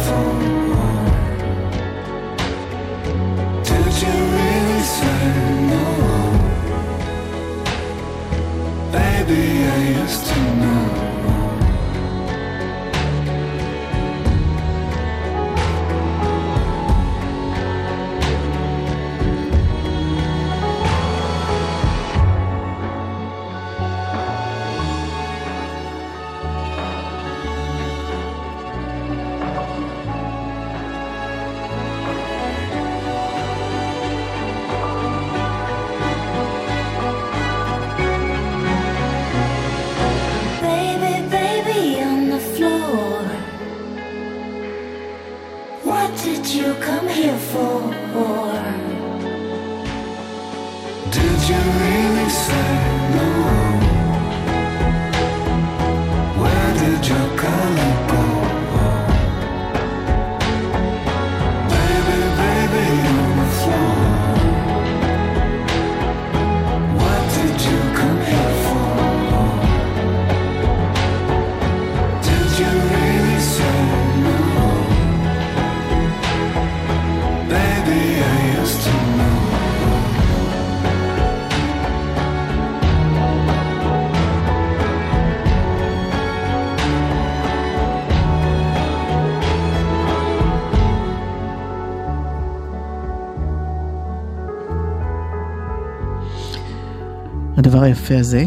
הדבר 97.58 97.82
היפה 97.82 98.18
הזה, 98.18 98.46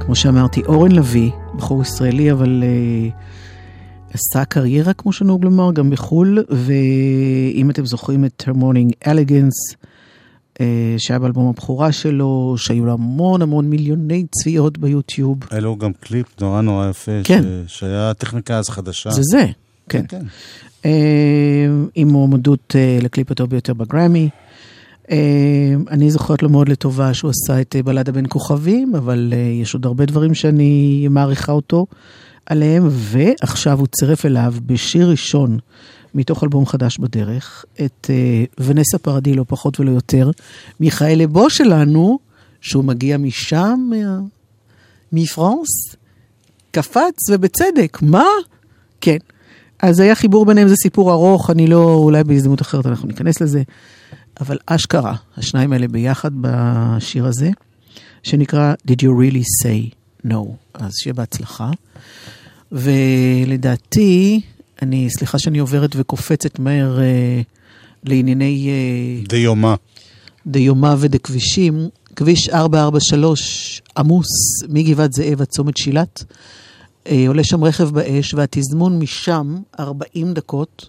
כמו 0.00 0.14
שאמרתי, 0.14 0.62
אורן 0.66 0.92
לביא, 0.92 1.30
בחור 1.56 1.82
ישראלי, 1.82 2.32
אבל 2.32 2.62
uh, 2.62 4.14
עשה 4.14 4.44
קריירה, 4.44 4.92
כמו 4.92 5.12
שנהוג 5.12 5.44
לומר, 5.44 5.72
גם 5.72 5.90
בחו"ל, 5.90 6.44
ואם 6.48 7.70
אתם 7.70 7.86
זוכרים 7.86 8.24
את 8.24 8.44
Morning 8.48 9.08
Elegance, 9.08 9.74
uh, 10.54 10.58
שהיה 10.98 11.18
באלבום 11.18 11.48
הבכורה 11.48 11.92
שלו, 11.92 12.54
שהיו 12.58 12.86
לו 12.86 12.92
המון 12.92 13.42
המון 13.42 13.70
מיליוני 13.70 14.26
צביעות 14.30 14.78
ביוטיוב. 14.78 15.38
היה 15.50 15.60
לו 15.60 15.76
גם 15.76 15.92
קליפ 16.00 16.40
נורא 16.40 16.60
נורא 16.60 16.90
יפה, 16.90 17.20
כן. 17.24 17.42
ש... 17.66 17.78
שהיה 17.78 18.14
טכניקה 18.14 18.58
אז 18.58 18.68
חדשה. 18.68 19.10
זה 19.10 19.22
זה, 19.24 19.46
כן. 19.88 20.04
כן. 20.08 20.22
אה, 20.84 21.66
עם 21.94 22.08
מועמדות 22.08 22.76
אה, 22.76 22.98
לקליפ 23.02 23.30
הטוב 23.30 23.50
ביותר 23.50 23.74
בגרמי. 23.74 24.24
אה, 24.24 24.50
אני 25.90 26.10
זוכרת 26.10 26.42
לו 26.42 26.48
מאוד 26.48 26.68
לטובה 26.68 27.14
שהוא 27.14 27.30
עשה 27.30 27.60
את 27.60 27.76
אה, 27.76 27.82
בלדה 27.82 28.12
בין 28.12 28.26
כוכבים, 28.28 28.94
אבל 28.94 29.32
אה, 29.32 29.38
יש 29.38 29.74
עוד 29.74 29.86
הרבה 29.86 30.06
דברים 30.06 30.34
שאני 30.34 31.06
מעריכה 31.10 31.52
אותו 31.52 31.86
עליהם, 32.46 32.88
ועכשיו 32.90 33.78
הוא 33.78 33.86
צירף 33.86 34.26
אליו 34.26 34.54
בשיר 34.66 35.10
ראשון 35.10 35.58
מתוך 36.14 36.44
אלבום 36.44 36.66
חדש 36.66 36.98
בדרך, 36.98 37.64
את 37.84 38.10
אה, 38.10 38.44
ונסה 38.64 38.98
פרדילו, 38.98 39.44
פחות 39.48 39.80
ולא 39.80 39.90
יותר, 39.90 40.30
מיכאל 40.80 41.18
לבו 41.18 41.50
שלנו, 41.50 42.18
שהוא 42.60 42.84
מגיע 42.84 43.18
משם. 43.18 43.90
מפרנס, 45.12 45.96
קפץ, 46.70 47.30
ובצדק, 47.30 47.98
מה? 48.02 48.26
כן. 49.00 49.16
אז 49.82 50.00
היה 50.00 50.14
חיבור 50.14 50.46
ביניהם, 50.46 50.68
זה 50.68 50.76
סיפור 50.76 51.12
ארוך, 51.12 51.50
אני 51.50 51.66
לא, 51.66 51.94
אולי 51.94 52.24
בהזדמנות 52.24 52.62
אחרת 52.62 52.86
אנחנו 52.86 53.08
ניכנס 53.08 53.40
לזה, 53.40 53.62
אבל 54.40 54.58
אשכרה, 54.66 55.14
השניים 55.36 55.72
האלה 55.72 55.88
ביחד 55.88 56.30
בשיר 56.40 57.26
הזה, 57.26 57.50
שנקרא 58.22 58.74
Did 58.88 59.00
you 59.02 59.10
really 59.22 59.44
say 59.64 59.94
no? 60.26 60.36
אז 60.74 60.92
שיהיה 60.96 61.14
בהצלחה. 61.14 61.70
ולדעתי, 62.72 64.40
אני, 64.82 65.10
סליחה 65.10 65.38
שאני 65.38 65.58
עוברת 65.58 65.90
וקופצת 65.96 66.58
מהר 66.58 67.00
אה, 67.00 67.40
לענייני... 68.04 68.68
אה, 68.68 69.26
דיומה. 69.28 69.74
דיומה 70.46 70.94
ודכבישים, 70.98 71.88
כביש 72.16 72.48
443 72.48 73.82
עמוס 73.96 74.26
מגבעת 74.68 75.12
זאב 75.12 75.40
עד 75.40 75.46
צומת 75.46 75.76
שילת. 75.76 76.24
אה, 77.06 77.24
עולה 77.28 77.44
שם 77.44 77.64
רכב 77.64 77.90
באש, 77.90 78.34
והתזמון 78.34 78.98
משם 78.98 79.56
40 79.80 80.34
דקות 80.34 80.88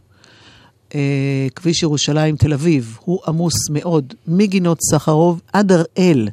אה, 0.95 1.47
כביש 1.55 1.83
ירושלים 1.83 2.35
תל 2.35 2.53
אביב 2.53 2.97
הוא 3.05 3.19
עמוס 3.27 3.69
מאוד 3.69 4.13
מגינות 4.27 4.79
סחרוב 4.91 5.41
עד 5.53 5.71
הראל 5.71 6.29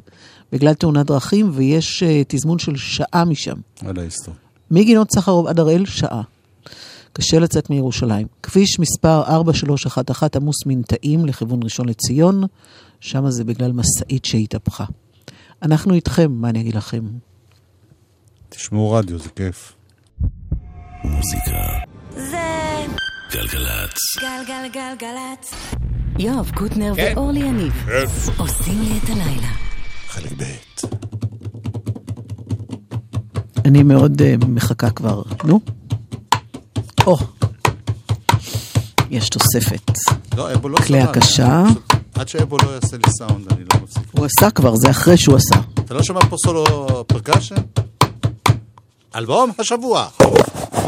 בגלל 0.51 0.73
תאונת 0.73 1.05
דרכים, 1.05 1.51
ויש 1.53 2.03
אה, 2.03 2.21
תזמון 2.27 2.59
של 2.59 2.75
שעה 2.75 3.25
משם. 3.25 3.55
על 3.85 3.99
ההיסטור. 3.99 4.33
מגינות 4.71 5.11
סחרוב 5.11 5.47
עד 5.47 5.59
הראל, 5.59 5.85
שעה. 5.85 6.21
קשה 7.13 7.39
לצאת 7.39 7.69
מירושלים. 7.69 8.27
כביש 8.43 8.79
מספר 8.79 9.23
4311 9.27 10.29
עמוס 10.35 10.55
מנטעים 10.65 11.25
לכיוון 11.25 11.63
ראשון 11.63 11.89
לציון, 11.89 12.43
שם 12.99 13.29
זה 13.29 13.43
בגלל 13.43 13.71
משאית 13.71 14.25
שהתהפכה. 14.25 14.85
אנחנו 15.61 15.93
איתכם, 15.93 16.31
מה 16.31 16.49
אני 16.49 16.61
אגיד 16.61 16.75
לכם? 16.75 17.03
תשמעו 18.49 18.91
רדיו, 18.91 19.19
זה 19.19 19.29
כיף. 19.29 19.73
מוזיקה. 21.03 21.98
גלגלצ. 23.31 24.17
גלגלגלגלצ. 24.19 25.53
יואב 26.19 26.51
קוטנר 26.55 26.93
כן. 26.95 27.13
ואורלי 27.15 27.39
יניב 27.39 27.73
עושים 28.37 28.81
לי 28.81 28.99
את 29.03 29.09
הלילה. 29.09 29.47
חלק 30.07 30.31
ב'. 30.37 30.43
אני 33.65 33.83
מאוד 33.83 34.21
uh, 34.21 34.45
מחכה 34.47 34.89
כבר. 34.89 35.21
נו. 35.43 35.59
או. 37.05 37.17
יש 39.09 39.29
תוספת. 39.29 39.91
לא, 40.37 40.53
אבו 40.53 40.69
לא 40.69 40.77
כלי. 40.77 41.01
הקשה. 41.01 41.63
עד 42.15 42.27
שאבו 42.27 42.57
לא 42.63 42.69
יעשה 42.75 42.97
לי 42.97 43.11
סאונד, 43.17 43.53
אני 43.53 43.63
לא 43.73 43.81
מפסיק. 43.83 44.03
הוא 44.11 44.25
עשה 44.25 44.51
כבר, 44.51 44.75
זה 44.75 44.89
אחרי 44.89 45.17
שהוא 45.17 45.35
עשה. 45.35 45.55
אתה 45.85 45.93
לא 45.93 46.03
שומע 46.03 46.21
פה 46.29 46.35
סולו 46.45 46.87
פרקשן? 47.07 47.55
אלבום 49.15 49.51
השבוע. 49.59 50.07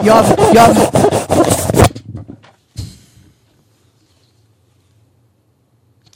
יואב, 0.04 0.26
יואב. 0.56 0.78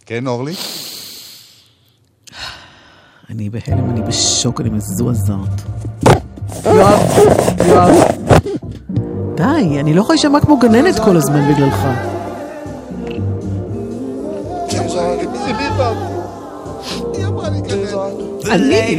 כן, 0.06 0.28
אורלי? 0.28 0.54
אני 3.30 3.50
בהלם, 3.50 3.90
אני 3.90 4.02
בשוק, 4.02 4.62
אני 4.62 4.70
מזועזעת. 4.70 5.62
יואב, 6.66 7.00
יואב. 7.68 7.96
די, 9.36 9.80
אני 9.80 9.94
לא 9.94 10.02
יכולה 10.02 10.16
להישמע 10.16 10.40
כמו 10.40 10.60
גננת 10.60 11.00
כל 11.00 11.18
הזמן 11.18 11.54
בגללך. 11.54 11.88
The 18.42 18.52
אני- 18.52 18.96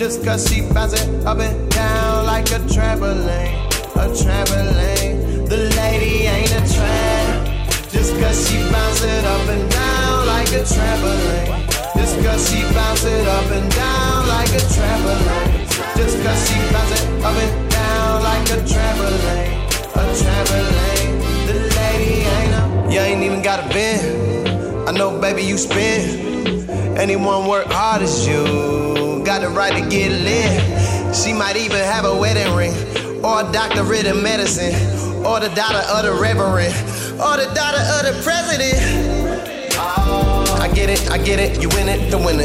just 0.00 0.24
cause 0.24 0.48
she 0.48 0.62
bounce 0.72 0.94
it 0.94 1.26
up 1.26 1.38
and 1.40 1.70
down 1.70 2.24
like 2.24 2.46
a 2.52 2.60
trampoline. 2.72 3.52
A 3.96 4.08
trampoline. 4.08 5.46
The 5.46 5.58
lady 5.76 6.24
ain't 6.24 6.50
a 6.52 6.62
tramp. 6.72 7.70
Just 7.90 8.18
cause 8.18 8.48
she 8.48 8.56
bounce 8.72 9.02
it 9.02 9.24
up 9.26 9.46
and 9.50 9.70
down 9.70 10.26
like 10.26 10.48
a 10.52 10.64
trampoline. 10.64 11.68
Just 11.98 12.16
cause 12.24 12.48
she 12.48 12.62
bounce 12.72 13.04
it 13.04 13.28
up 13.28 13.44
and 13.52 13.70
down 13.72 14.26
like 14.26 14.48
a 14.48 14.64
trampoline. 14.72 15.68
Just 15.98 16.16
cause 16.24 16.48
she 16.48 16.56
bounce 16.72 16.92
it 16.98 17.22
up 17.22 17.36
and 17.36 17.70
down 17.70 18.22
like 18.22 18.48
a 18.56 18.60
trampoline. 18.72 19.52
A 20.00 20.04
trampoline. 20.16 21.12
The 21.46 21.56
lady 21.76 22.24
ain't 22.24 22.54
a. 22.54 22.90
You 22.90 23.00
ain't 23.00 23.22
even 23.22 23.42
got 23.42 23.66
a 23.66 23.68
bend. 23.68 24.88
I 24.88 24.92
know, 24.92 25.20
baby, 25.20 25.42
you 25.42 25.58
spin. 25.58 26.66
Anyone 26.96 27.46
work 27.46 27.66
hard 27.66 28.00
as 28.00 28.26
you. 28.26 28.79
Got 29.30 29.42
the 29.42 29.48
right 29.48 29.72
to 29.72 29.88
get 29.88 30.10
lit. 30.10 31.14
She 31.14 31.32
might 31.32 31.54
even 31.54 31.78
have 31.78 32.04
a 32.04 32.18
wedding 32.18 32.52
ring. 32.52 32.74
Or 33.24 33.48
a 33.48 33.52
doctorate 33.52 34.04
in 34.04 34.24
medicine. 34.24 34.74
Or 35.24 35.38
the 35.38 35.48
daughter 35.54 35.86
of 35.86 36.02
the 36.02 36.20
reverend. 36.20 36.74
Or 37.14 37.38
the 37.38 37.46
daughter 37.54 37.78
of 37.78 38.10
the 38.10 38.20
president. 38.24 38.74
I 40.58 40.68
get 40.74 40.90
it, 40.90 41.08
I 41.12 41.18
get 41.18 41.38
it, 41.38 41.62
you 41.62 41.68
win 41.68 41.88
it, 41.88 42.10
the 42.10 42.18
winner. 42.18 42.42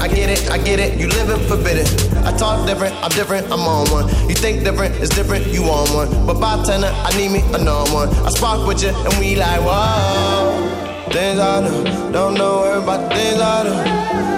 I 0.00 0.06
get 0.06 0.30
it, 0.30 0.48
I 0.52 0.58
get 0.58 0.78
it, 0.78 1.00
you 1.00 1.08
living 1.08 1.44
forbidden. 1.48 1.84
I 2.24 2.30
talk 2.38 2.64
different, 2.64 2.94
I'm 3.02 3.10
different, 3.10 3.46
I'm 3.50 3.66
on 3.66 3.90
one. 3.90 4.08
You 4.28 4.36
think 4.36 4.62
different, 4.62 4.94
it's 5.02 5.12
different, 5.12 5.48
you 5.48 5.64
on 5.64 5.92
one. 5.92 6.26
But 6.28 6.38
bartender, 6.38 6.92
I 6.94 7.10
need 7.18 7.32
me 7.32 7.40
another 7.54 7.92
one. 7.92 8.08
I 8.24 8.30
spark 8.30 8.64
with 8.68 8.84
you, 8.84 8.90
and 8.90 9.18
we 9.18 9.34
like, 9.34 9.62
whoa. 9.62 11.10
Things 11.10 11.40
I 11.40 11.66
do, 11.66 12.12
don't 12.12 12.34
know 12.34 12.62
her 12.62 12.78
about 12.80 13.10
the 13.10 13.16
things 13.16 13.40
I 13.40 13.64
do. 13.64 14.29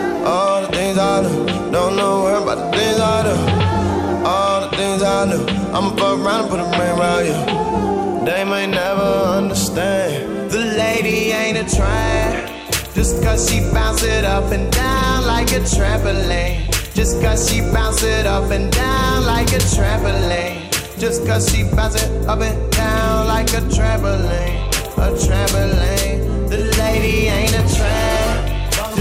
Things 0.92 1.05
I 1.05 1.22
do, 1.22 1.46
don't 1.70 1.96
know 1.96 2.26
her 2.26 2.42
about 2.42 2.70
the 2.70 2.76
things 2.76 3.00
I 3.00 3.22
do. 3.22 4.26
All 4.28 4.61
the 4.61 4.76
things 4.76 5.02
I 5.02 5.24
do, 5.24 5.40
I'ma 5.72 5.88
fuck 5.96 6.18
around 6.20 6.40
and 6.40 6.50
put 6.50 6.61
a 6.61 6.64
ring 6.64 6.98
around 7.00 7.24
you. 7.24 8.26
They 8.26 8.44
may 8.44 8.66
never 8.66 9.00
understand. 9.00 10.50
The 10.50 10.59
lady 10.59 11.31
ain't 11.31 11.57
a 11.57 11.76
tramp. 11.76 12.74
Just 12.92 13.22
cause 13.22 13.48
she 13.48 13.61
bounce 13.72 14.02
it 14.02 14.26
up 14.26 14.52
and 14.52 14.70
down 14.70 15.24
like 15.24 15.50
a 15.52 15.61
trampoline. 15.61 16.69
Just 16.92 17.23
cause 17.23 17.50
she 17.50 17.62
bounce 17.73 18.02
it 18.02 18.27
up 18.27 18.50
and 18.50 18.71
down 18.71 19.25
like 19.25 19.48
a 19.48 19.62
trampoline. 19.73 20.69
Just 20.98 21.27
cause 21.27 21.50
she 21.50 21.62
bounce 21.75 21.94
it 21.94 22.29
up 22.29 22.40
and 22.40 22.71
down 22.71 23.29
like 23.29 23.48
a 23.54 23.62
trampoline. 23.73 24.69
A 24.98 25.08
trampoline. 25.25 26.50
The 26.50 26.58
lady 26.77 27.29
ain't 27.29 27.54
a 27.54 27.77
tramp. 27.77 28.12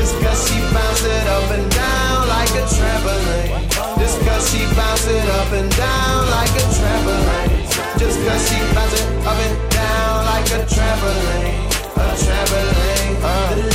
Just 0.01 0.19
cause 0.19 0.49
she 0.49 0.59
bounce 0.73 1.03
it 1.03 1.27
up 1.27 1.51
and 1.51 1.69
down 1.69 2.27
like 2.27 2.49
a 2.57 2.65
trampoline. 2.73 3.69
Just 3.99 4.19
cause 4.25 4.49
she 4.49 4.65
bounce 4.73 5.05
it 5.05 5.29
up 5.29 5.53
and 5.53 5.69
down 5.77 6.27
like 6.31 6.49
a 6.49 6.65
trampoline. 6.73 7.99
Just 7.99 8.17
cause 8.25 8.49
she 8.49 8.57
bounce 8.73 8.99
it 8.99 9.27
up 9.27 9.37
and 9.37 9.69
down 9.69 10.25
like 10.25 10.47
a 10.57 10.65
trampoline. 10.65 11.53
A 11.97 12.17
trampoline. 12.17 13.21
Uh, 13.21 13.70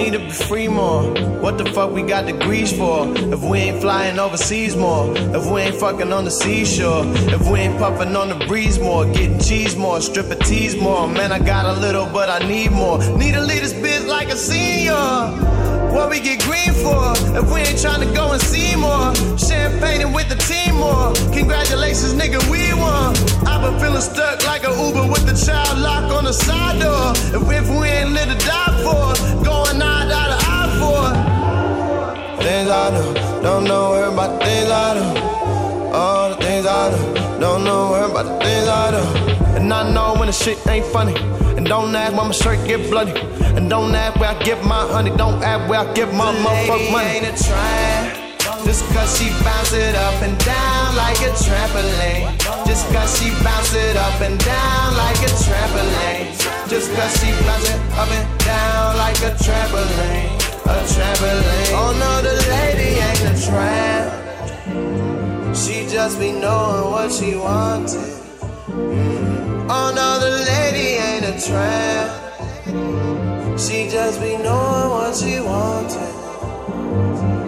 need 0.00 0.12
to 0.12 0.18
be 0.18 0.30
free 0.30 0.68
more. 0.68 1.02
What 1.42 1.58
the 1.58 1.66
fuck 1.72 1.90
we 1.92 2.02
got 2.02 2.26
degrees 2.26 2.72
for? 2.72 3.06
If 3.16 3.42
we 3.42 3.58
ain't 3.58 3.80
flying 3.80 4.18
overseas 4.18 4.74
more, 4.76 5.12
if 5.16 5.44
we 5.50 5.60
ain't 5.60 5.76
fucking 5.76 6.12
on 6.12 6.24
the 6.24 6.30
seashore, 6.30 7.04
if 7.36 7.42
we 7.50 7.60
ain't 7.60 7.78
puffing 7.78 8.16
on 8.16 8.28
the 8.30 8.46
breeze 8.46 8.78
more, 8.78 9.04
getting 9.04 9.38
cheese 9.38 9.76
more, 9.76 10.00
stripping 10.00 10.38
tease 10.40 10.76
more. 10.76 11.06
Man, 11.06 11.32
I 11.32 11.38
got 11.38 11.64
a 11.66 11.80
little, 11.80 12.06
but 12.06 12.28
I 12.30 12.38
need 12.48 12.72
more. 12.72 12.98
Need 13.16 13.34
to 13.34 13.42
lead 13.42 13.62
this 13.62 13.74
bitch 13.74 14.06
like 14.06 14.28
a 14.28 14.36
senior. 14.36 14.94
What 15.94 16.08
we 16.08 16.20
get 16.20 16.40
green 16.44 16.72
for? 16.84 17.12
If 17.36 17.52
we 17.52 17.60
ain't 17.60 17.80
trying 17.80 18.06
to 18.06 18.14
go 18.14 18.32
and 18.32 18.40
see 18.40 18.76
more, 18.76 19.14
champagne 19.36 20.12
with 20.12 20.28
the 20.28 20.36
team 20.36 20.76
more. 20.76 21.12
Congratulations, 21.34 22.14
nigga, 22.14 22.40
we 22.48 22.72
won. 22.74 23.16
I've 23.46 23.60
been 23.60 23.78
feeling 23.80 24.00
stuck 24.00 24.46
like 24.46 24.64
a 24.64 24.70
Uber 24.70 25.06
with 25.10 25.26
the 25.26 25.34
child 25.34 25.78
lock 25.78 26.12
on 26.12 26.24
the 26.24 26.32
side 26.32 26.80
door. 26.80 26.89
And 39.70 39.86
I 39.86 39.94
know 39.94 40.18
when 40.18 40.26
the 40.26 40.32
shit 40.32 40.58
ain't 40.66 40.84
funny. 40.86 41.14
And 41.54 41.64
don't 41.64 41.94
ask 41.94 42.12
why 42.16 42.26
my 42.26 42.32
shirt 42.32 42.58
get 42.66 42.90
bloody. 42.90 43.14
And 43.54 43.70
don't 43.70 43.94
ask 43.94 44.18
where 44.18 44.30
I 44.30 44.42
get 44.42 44.64
my 44.64 44.82
honey. 44.90 45.14
Don't 45.16 45.40
ask 45.44 45.70
where 45.70 45.78
I 45.78 45.94
get 45.94 46.12
my 46.12 46.34
motherfucking 46.42 46.90
money. 46.90 47.22
Ain't 47.22 47.30
a 47.30 47.34
tramp. 47.38 48.34
Just 48.66 48.82
cause 48.90 49.16
she 49.16 49.30
bounce 49.46 49.72
it 49.72 49.94
up 49.94 50.20
and 50.26 50.36
down 50.42 50.96
like 50.96 51.22
a 51.22 51.30
trampoline. 51.38 52.34
Just 52.66 52.90
cause 52.90 53.14
she 53.14 53.30
bounce 53.46 53.72
it 53.72 53.94
up 53.94 54.20
and 54.20 54.42
down 54.42 54.96
like 54.98 55.22
a 55.22 55.30
trampoline. 55.38 56.34
Just 56.66 56.90
cause 56.90 57.14
she 57.22 57.30
bounce 57.46 57.70
it 57.70 57.78
up 57.94 58.10
and 58.10 58.26
down 58.42 58.96
like 58.98 59.22
a 59.22 59.30
trampoline. 59.38 60.34
A 60.66 60.82
trampoline. 60.90 61.70
Oh 61.78 61.94
no, 61.94 62.18
the 62.26 62.34
lady 62.50 62.98
ain't 63.06 63.22
a 63.22 63.38
tramp. 63.46 64.10
She 65.54 65.86
just 65.86 66.18
be 66.18 66.32
knowing 66.32 66.90
what 66.90 67.12
she 67.12 67.36
wanted. 67.36 68.18
Oh 68.72 69.39
no, 69.70 70.18
the 70.18 70.30
lady 70.50 70.98
ain't 70.98 71.24
a 71.26 71.34
tramp. 71.46 72.10
She 73.56 73.88
just 73.88 74.20
be 74.20 74.36
knowing 74.36 74.90
what 74.90 75.14
she 75.16 75.38
wanted. 75.38 76.14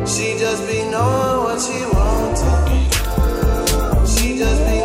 She 0.07 0.39
just 0.39 0.65
be 0.69 0.83
knowing 0.89 1.39
what 1.45 1.61
she 1.61 1.85
wanted. 1.97 2.83
She 4.07 4.39
just 4.39 4.61
be 4.69 4.82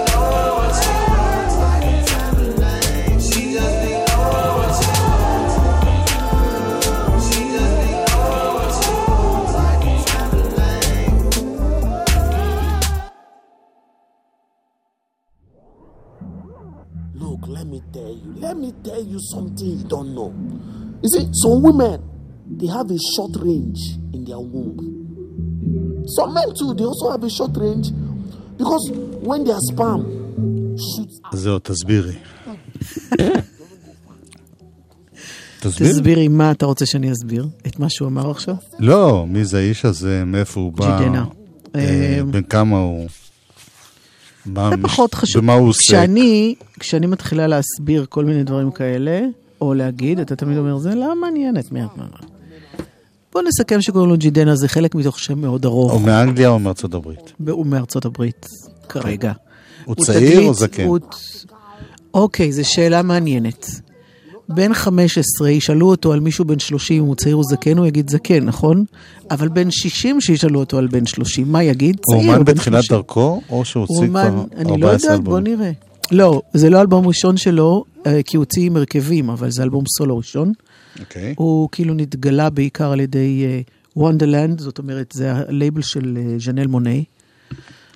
tell 17.96 18.10
you, 18.10 18.34
let 18.36 18.56
me 18.56 18.72
tell 18.84 19.02
you 19.02 19.18
something 19.32 19.66
you 19.78 19.84
don't 19.84 20.14
know. 20.14 20.32
You 21.02 21.08
see, 21.08 21.28
some 21.32 21.62
women, 21.62 22.02
they 22.58 22.66
have 22.66 22.90
a 22.90 22.98
short 23.16 23.32
range 23.40 23.80
in 24.12 24.24
their 24.24 24.40
womb. 24.40 26.04
Some 26.16 26.34
men 26.34 26.54
too, 26.54 26.74
they 26.74 26.84
also 26.84 27.10
have 27.10 27.22
a 27.24 27.30
short 27.30 27.56
range 27.56 27.90
because 28.58 28.90
when 29.22 29.44
their 29.44 29.58
sperm 29.70 30.02
shoots 30.76 31.20
זהו, 31.32 31.58
תסבירי. 31.58 32.14
תסביר. 35.60 35.92
תסבירי 35.92 36.28
מה 36.28 36.50
אתה 36.50 36.66
רוצה 36.66 36.86
שאני 36.86 37.12
אסביר, 37.12 37.46
את 37.66 37.78
מה 37.78 37.90
שהוא 37.90 38.08
אמר 38.08 38.30
עכשיו. 38.30 38.54
לא, 38.78 39.26
מי 39.28 39.44
זה 39.44 39.58
האיש 39.58 39.84
הזה, 39.84 40.24
מאיפה 40.26 40.60
הוא 40.60 40.72
בא, 40.72 40.98
ג'ידנה. 40.98 41.24
אה, 41.74 41.80
אה, 41.80 42.24
בן 42.30 42.42
כמה 42.42 42.78
הוא, 42.78 43.06
מה 44.47 44.69
זה 44.69 44.77
מש- 44.77 44.83
פחות 44.91 45.13
חשוב. 45.13 45.41
במה 45.41 45.53
הוא 45.53 45.69
עוסק. 45.69 45.79
כשאני, 45.81 46.55
כשאני 46.79 47.07
מתחילה 47.07 47.47
להסביר 47.47 48.05
כל 48.09 48.25
מיני 48.25 48.43
דברים 48.43 48.71
כאלה, 48.71 49.21
או 49.61 49.73
להגיד, 49.73 50.19
אתה 50.19 50.35
תמיד 50.35 50.57
אומר, 50.57 50.77
זה 50.77 50.95
לא 50.95 51.21
מעניינת. 51.21 51.71
מי 51.71 51.83
את 51.83 51.89
מה? 51.97 52.03
מה?" 52.03 52.27
בוא 53.33 53.41
נסכם 53.47 53.81
שקוראים 53.81 54.09
לו 54.09 54.17
ג'ידנה, 54.17 54.55
זה 54.55 54.67
חלק 54.67 54.95
מתוך 54.95 55.19
שם 55.19 55.39
מאוד 55.41 55.65
ארוך. 55.65 55.93
הוא 55.93 56.01
מאנגליה 56.01 56.49
או 56.49 56.59
מארצות 56.59 56.93
הברית? 56.93 57.33
הוא 57.49 57.65
מארצות 57.65 58.05
הברית 58.05 58.45
כרגע. 58.89 59.31
הוא 59.85 59.95
צעיר 59.95 60.29
או 60.37 60.53
תגלית, 60.53 60.53
זקן? 60.55 60.83
הוא- 60.85 60.99
אוקיי, 62.13 62.51
זו 62.51 62.69
שאלה 62.69 63.01
מעניינת. 63.01 63.67
בן 64.49 64.73
15, 64.73 65.49
ישאלו 65.49 65.89
אותו 65.89 66.13
על 66.13 66.19
מישהו 66.19 66.45
בן 66.45 66.59
30, 66.59 67.03
אם 67.03 67.07
הוא 67.07 67.15
צעיר 67.15 67.35
או 67.35 67.43
זקן, 67.43 67.77
הוא 67.77 67.87
יגיד 67.87 68.09
זקן, 68.09 68.45
נכון? 68.45 68.85
אבל 69.31 69.47
בן 69.47 69.71
60 69.71 70.21
שישאלו 70.21 70.59
אותו 70.59 70.77
על 70.77 70.87
בן 70.87 71.05
30, 71.05 71.51
מה 71.51 71.63
יגיד? 71.63 71.97
הוא 72.05 72.15
צעיר. 72.15 72.31
אומן 72.31 72.45
בן 72.45 72.53
בתחילת 72.53 72.83
30. 72.83 72.97
דרכו, 72.97 73.41
או 73.49 73.65
שהוא 73.65 73.85
הוא 73.87 73.97
הוציא 73.97 74.07
אומן, 74.07 74.29
כבר 74.29 74.43
אני 74.57 74.81
לא 74.81 74.87
14 74.87 75.11
יודעת, 75.11 75.23
בוא? 75.23 75.39
נראה. 75.39 75.71
לא, 76.11 76.41
זה 76.53 76.69
לא 76.69 76.77
האלבום 76.77 77.05
הראשון 77.05 77.37
שלו, 77.37 77.83
אה, 78.05 78.23
כי 78.23 78.37
הוא 78.37 78.41
הוציא 78.41 78.65
עם 78.65 78.77
הרכבים, 78.77 79.29
אבל 79.29 79.51
זה 79.51 79.63
אלבום 79.63 79.83
סולו 79.97 80.17
ראשון. 80.17 80.53
אוקיי. 80.99 81.33
הוא 81.37 81.69
כאילו 81.71 81.93
נתגלה 81.93 82.49
בעיקר 82.49 82.91
על 82.91 82.99
ידי 82.99 83.45
וונדרלנד, 83.95 84.59
זאת 84.59 84.79
אומרת, 84.79 85.11
זה 85.13 85.33
הלייבל 85.33 85.81
של 85.81 86.17
אה, 86.17 86.35
ז'נל 86.39 86.67
מוני, 86.67 87.03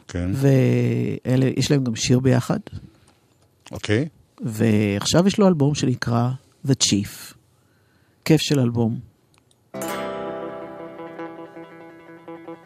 כן, 0.08 0.32
ויש 0.34 1.72
להם 1.72 1.84
גם 1.84 1.96
שיר 1.96 2.20
ביחד. 2.20 2.60
אוקיי. 3.72 4.08
ועכשיו 4.42 5.28
יש 5.28 5.38
לו 5.38 5.48
אלבום 5.48 5.76
שנקרא 5.76 6.30
The 6.68 6.74
Chief. 6.84 7.34
כיף 8.26 8.42
של 8.42 8.60
אלבום. 8.60 9.00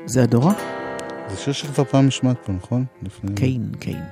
זה 0.06 0.24
הדורה? 0.24 0.54
זה 1.30 1.38
שיר 1.38 1.54
שכבר 1.54 1.84
פעם 1.84 2.08
נשמעת 2.08 2.38
פה, 2.46 2.52
נכון? 2.52 2.86
לפני- 3.02 3.36
קיין, 3.36 3.72
קיין. 3.80 4.04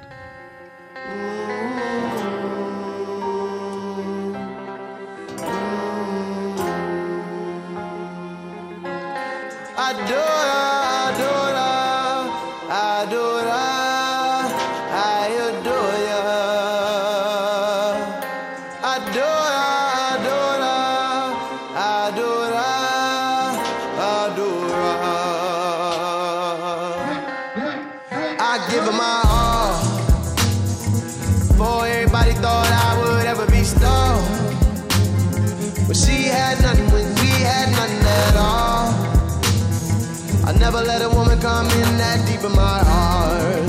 In 41.44 42.00
that 42.00 42.24
deep 42.24 42.40
in 42.40 42.56
my 42.56 42.80
heart. 42.88 43.68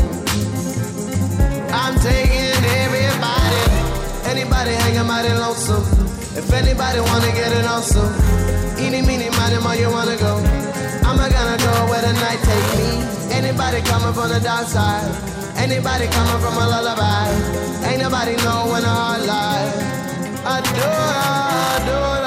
I'm 1.75 1.99
taking 1.99 2.55
everybody, 2.87 3.63
anybody 4.31 4.79
hanging 4.79 5.09
mighty 5.11 5.35
lonesome. 5.35 5.83
If 6.39 6.47
anybody 6.55 7.01
wanna 7.01 7.35
get 7.35 7.51
it 7.51 7.67
on 7.67 7.83
some, 7.83 8.15
eeny, 8.79 9.03
meeny, 9.03 9.27
miny, 9.35 9.59
mo, 9.59 9.75
you 9.75 9.91
wanna 9.91 10.15
go. 10.15 10.39
I'm 11.03 11.19
not 11.19 11.35
gonna 11.35 11.59
go 11.59 11.91
where 11.91 11.99
the 11.99 12.15
night 12.15 12.39
take 12.47 12.71
me. 12.79 13.03
Anybody 13.35 13.83
coming 13.83 14.15
from 14.15 14.31
the 14.31 14.39
dark 14.39 14.69
side, 14.69 15.11
anybody 15.59 16.07
coming 16.15 16.39
from 16.39 16.55
a 16.55 16.67
lullaby. 16.71 17.27
Ain't 17.91 17.99
nobody 17.99 18.39
know 18.47 18.71
when 18.71 18.87
a 18.87 18.95
heart 19.03 19.27
lies. 19.27 19.75
Adore, 20.47 21.11
adore, 21.75 22.23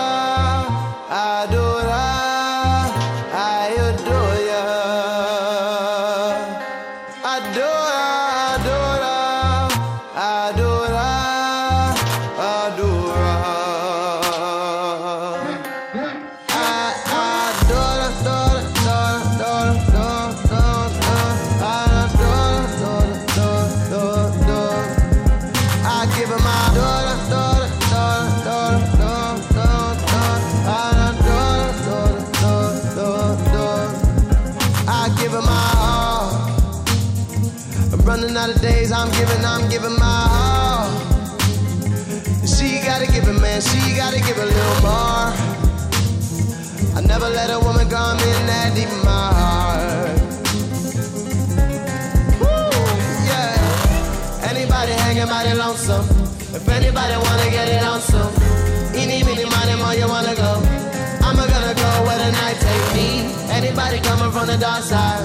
hanging 55.48 55.60
mighty 55.60 55.60
lonesome. 55.60 56.06
If 56.56 56.68
anybody 56.68 57.16
wanna 57.16 57.50
get 57.52 57.68
it 57.70 57.84
on 57.84 58.02
some, 58.02 58.34
eeny, 58.96 59.24
meeny, 59.24 59.46
miny, 59.46 59.76
mo, 59.80 59.92
you 59.92 60.08
wanna 60.08 60.36
go. 60.36 60.62
I'm 61.22 61.36
gonna 61.36 61.74
go 61.74 61.90
where 62.06 62.18
the 62.18 62.32
night 62.32 62.58
take 62.60 62.88
me. 62.96 63.08
Anybody 63.52 64.00
coming 64.00 64.32
from 64.32 64.48
the 64.48 64.58
dark 64.58 64.84
side. 64.84 65.24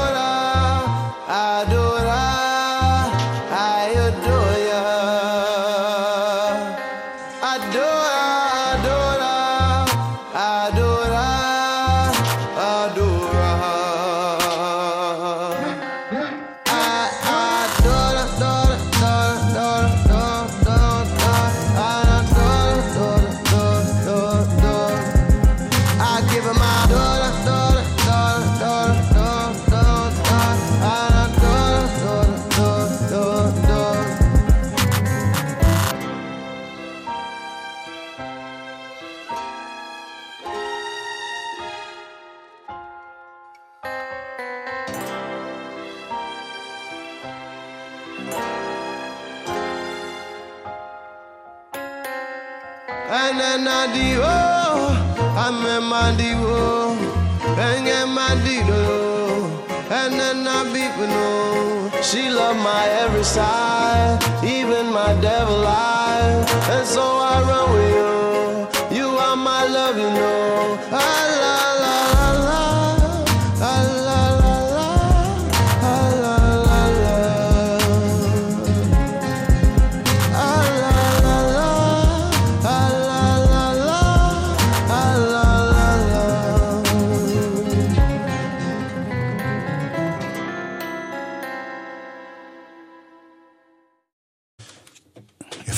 on 62.50 62.58
my 62.64 62.88
every 63.04 63.24
side. 63.24 63.69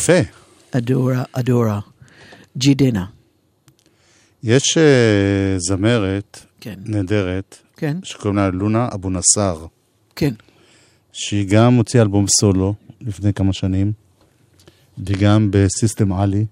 יפה. 0.01 0.21
אדורה, 0.71 1.23
אדורה. 1.31 1.79
ג'ידנה. 2.57 3.05
יש 4.43 4.77
אה, 4.77 5.55
זמרת 5.57 6.45
כן. 6.61 6.79
נהדרת, 6.85 7.57
כן. 7.77 7.97
שקוראים 8.03 8.37
לה 8.37 8.49
לונה 8.49 8.89
אבו 8.93 9.09
נסאר, 9.09 9.65
כן. 10.15 10.33
שהיא 11.13 11.47
גם 11.49 11.73
הוציאה 11.73 12.03
אלבום 12.03 12.25
סולו 12.27 12.73
לפני 13.01 13.33
כמה 13.33 13.53
שנים, 13.53 13.91
וגם 14.97 15.47
בסיסטם 15.51 16.13
עלי, 16.13 16.45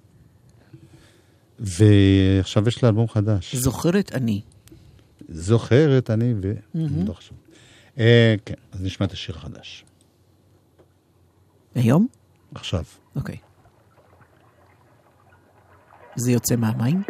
ועכשיו 1.59 2.67
יש 2.67 2.83
לה 2.83 2.89
אלבום 2.89 3.07
חדש. 3.07 3.55
זוכרת 3.55 4.11
אני. 4.13 4.41
זוכרת 5.29 6.09
אני 6.09 6.33
ו... 6.41 6.53
מהמם. 6.73 7.07
לא 7.07 7.13
חשוב. 7.13 7.37
אה, 7.99 8.35
כן, 8.45 8.53
אז 8.71 8.81
נשמע 8.81 9.05
את 9.05 9.11
השיר 9.11 9.35
החדש. 9.37 9.85
היום? 11.75 12.07
עכשיו. 12.55 12.83
אוקיי. 13.18 13.36
זה 16.16 16.32
יוצא 16.32 16.56
מהמים? 16.56 17.02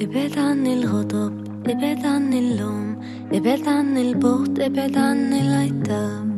ابعد 0.00 0.38
عني 0.38 0.74
الغضب 0.74 1.32
ابعد 1.66 2.06
عني 2.06 2.38
اللوم 2.38 2.96
ابعد 3.32 3.68
عني 3.68 4.10
البغض 4.10 4.60
ابعد 4.60 4.96
عني 4.96 5.40
العتاب 5.40 6.28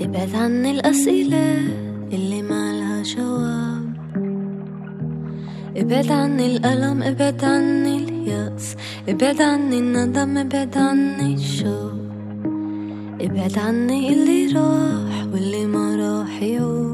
ابعد 0.00 0.34
عني 0.34 0.70
الأسئلة 0.70 1.58
إبعد 5.83 6.11
عني 6.11 6.45
الألم 6.45 7.03
إبعد 7.03 7.43
عني 7.43 7.97
اليأس 7.97 8.75
إبعد 9.09 9.41
عني 9.41 9.79
الندم 9.79 10.37
إبعد 10.37 10.77
عني 10.77 11.33
الشوق 11.33 11.93
إبعد 13.21 13.57
عني 13.57 14.13
اللي 14.13 14.45
راح 14.55 15.27
واللي 15.33 15.65
ما 15.65 15.95
راح 15.95 16.41
يعود. 16.41 16.92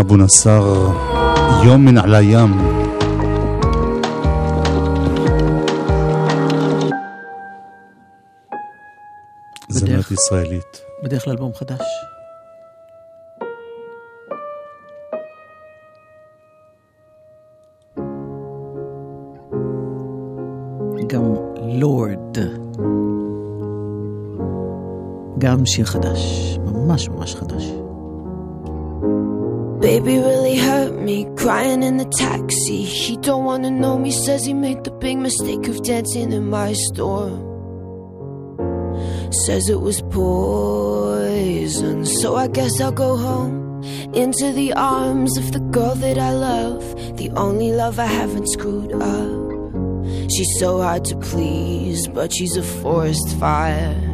אבו 0.00 0.16
נסאר, 0.16 0.92
יום 1.64 1.84
מן 1.84 1.98
על 1.98 2.14
הים. 2.14 2.50
זמרת 9.68 10.10
ישראלית. 10.10 10.80
בדרך 11.04 11.24
כלל 11.24 11.32
אלבום 11.32 11.54
חדש. 11.54 11.80
גם 21.06 21.34
לורד. 21.80 22.38
גם 25.38 25.66
שיר 25.66 25.84
חדש, 25.84 26.20
ממש 26.64 27.08
ממש 27.08 27.34
חדש. 27.34 27.47
Crying 31.48 31.82
in 31.82 31.96
the 31.96 32.04
taxi. 32.04 32.82
He 32.84 33.16
don't 33.16 33.42
wanna 33.42 33.70
know 33.70 33.96
me, 33.98 34.10
says 34.10 34.44
he 34.44 34.52
made 34.52 34.84
the 34.84 34.90
big 34.90 35.16
mistake 35.16 35.66
of 35.66 35.82
dancing 35.82 36.30
in 36.30 36.50
my 36.50 36.74
store. 36.74 37.30
Says 39.46 39.70
it 39.70 39.80
was 39.80 40.02
poison, 40.10 42.04
so 42.04 42.36
I 42.36 42.48
guess 42.48 42.78
I'll 42.82 42.92
go 42.92 43.16
home 43.16 43.82
into 44.12 44.52
the 44.52 44.74
arms 44.74 45.38
of 45.38 45.52
the 45.52 45.60
girl 45.60 45.94
that 45.94 46.18
I 46.18 46.32
love, 46.32 46.84
the 47.16 47.30
only 47.30 47.72
love 47.72 47.98
I 47.98 48.10
haven't 48.20 48.48
screwed 48.50 48.92
up. 48.92 50.30
She's 50.30 50.52
so 50.58 50.82
hard 50.82 51.06
to 51.06 51.16
please, 51.16 52.08
but 52.08 52.30
she's 52.30 52.58
a 52.58 52.62
forest 52.62 53.26
fire. 53.40 54.07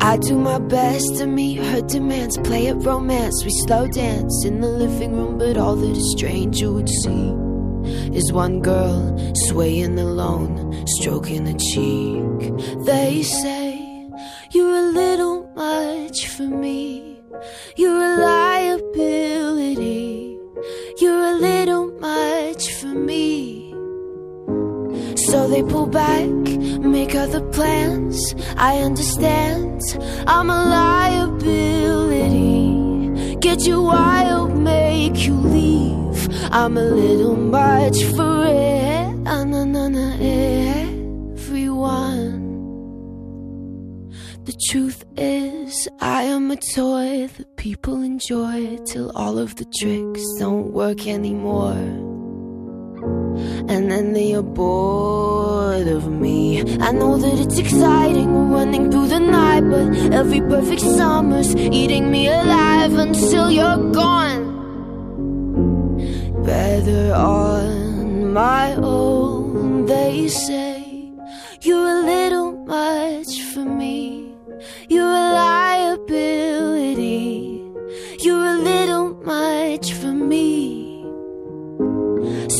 I 0.00 0.16
do 0.16 0.38
my 0.38 0.58
best 0.58 1.16
to 1.18 1.26
meet 1.26 1.58
her 1.58 1.80
demands, 1.82 2.38
play 2.38 2.68
at 2.68 2.76
romance, 2.76 3.44
we 3.44 3.50
slow 3.66 3.86
dance 3.88 4.44
in 4.44 4.60
the 4.60 4.68
living 4.68 5.12
room, 5.16 5.38
but 5.38 5.56
all 5.56 5.76
that 5.76 5.96
a 5.96 6.02
stranger 6.16 6.72
would 6.72 6.88
see 6.88 7.34
is 8.16 8.32
one 8.32 8.60
girl 8.60 9.16
swaying 9.48 9.98
alone, 9.98 10.84
stroking 10.98 11.46
a 11.48 11.54
cheek. 11.58 12.52
They 12.84 13.22
say, 13.22 14.08
You're 14.52 14.76
a 14.76 14.90
little 14.92 15.50
much 15.54 16.28
for 16.28 16.44
me. 16.44 17.20
You're 17.76 18.02
a 18.02 18.16
liability. 18.18 19.86
You're 21.00 21.22
a 21.22 21.34
little 21.34 21.92
much 22.00 22.72
for 22.74 22.94
me. 22.94 23.72
So 25.28 25.48
they 25.48 25.62
pull 25.62 25.86
back, 25.86 26.45
make 26.96 27.14
other 27.14 27.42
plans. 27.56 28.16
I 28.56 28.78
understand. 28.78 29.82
I'm 30.26 30.48
a 30.48 30.60
liability. 30.80 32.56
Get 33.46 33.58
you 33.66 33.82
wild, 33.82 34.56
make 34.56 35.18
you 35.26 35.34
leave. 35.34 36.20
I'm 36.58 36.78
a 36.78 36.88
little 37.02 37.36
much 37.36 37.98
for 38.16 38.46
it. 38.46 39.06
Ah, 39.32 39.44
na, 39.44 39.64
na, 39.64 39.88
na, 39.96 40.06
everyone. 41.34 42.34
The 44.48 44.56
truth 44.70 45.00
is, 45.18 45.88
I 46.00 46.22
am 46.36 46.50
a 46.50 46.58
toy 46.74 47.28
that 47.36 47.56
people 47.56 47.96
enjoy 48.12 48.78
till 48.90 49.08
all 49.14 49.38
of 49.38 49.56
the 49.56 49.66
tricks 49.78 50.24
don't 50.38 50.72
work 50.72 51.06
anymore. 51.06 52.15
And 53.68 53.90
then 53.90 54.12
they 54.12 54.34
are 54.34 54.42
bored 54.42 55.88
of 55.88 56.10
me. 56.10 56.60
I 56.80 56.92
know 56.92 57.16
that 57.18 57.38
it's 57.38 57.58
exciting 57.58 58.50
running 58.50 58.90
through 58.90 59.08
the 59.08 59.20
night, 59.20 59.64
but 59.70 60.12
every 60.12 60.40
perfect 60.40 60.82
summer's 60.82 61.54
eating 61.56 62.10
me 62.10 62.28
alive 62.28 62.94
until 62.94 63.50
you're 63.50 63.92
gone. 63.92 64.44
Better 66.44 67.14
on 67.14 68.32
my 68.32 68.74
own, 68.74 69.86
they 69.86 70.28
say. 70.28 71.12
You're 71.62 71.88
a 71.98 72.02
little 72.02 72.52
much 72.64 73.42
for 73.52 73.64
me. 73.64 74.34
You're 74.88 75.16
a 75.24 75.32
liability. 75.42 77.16
You're 78.20 78.46
a 78.46 78.58
little 78.58 79.14
much 79.24 79.92
for 79.94 80.12
me. 80.12 80.75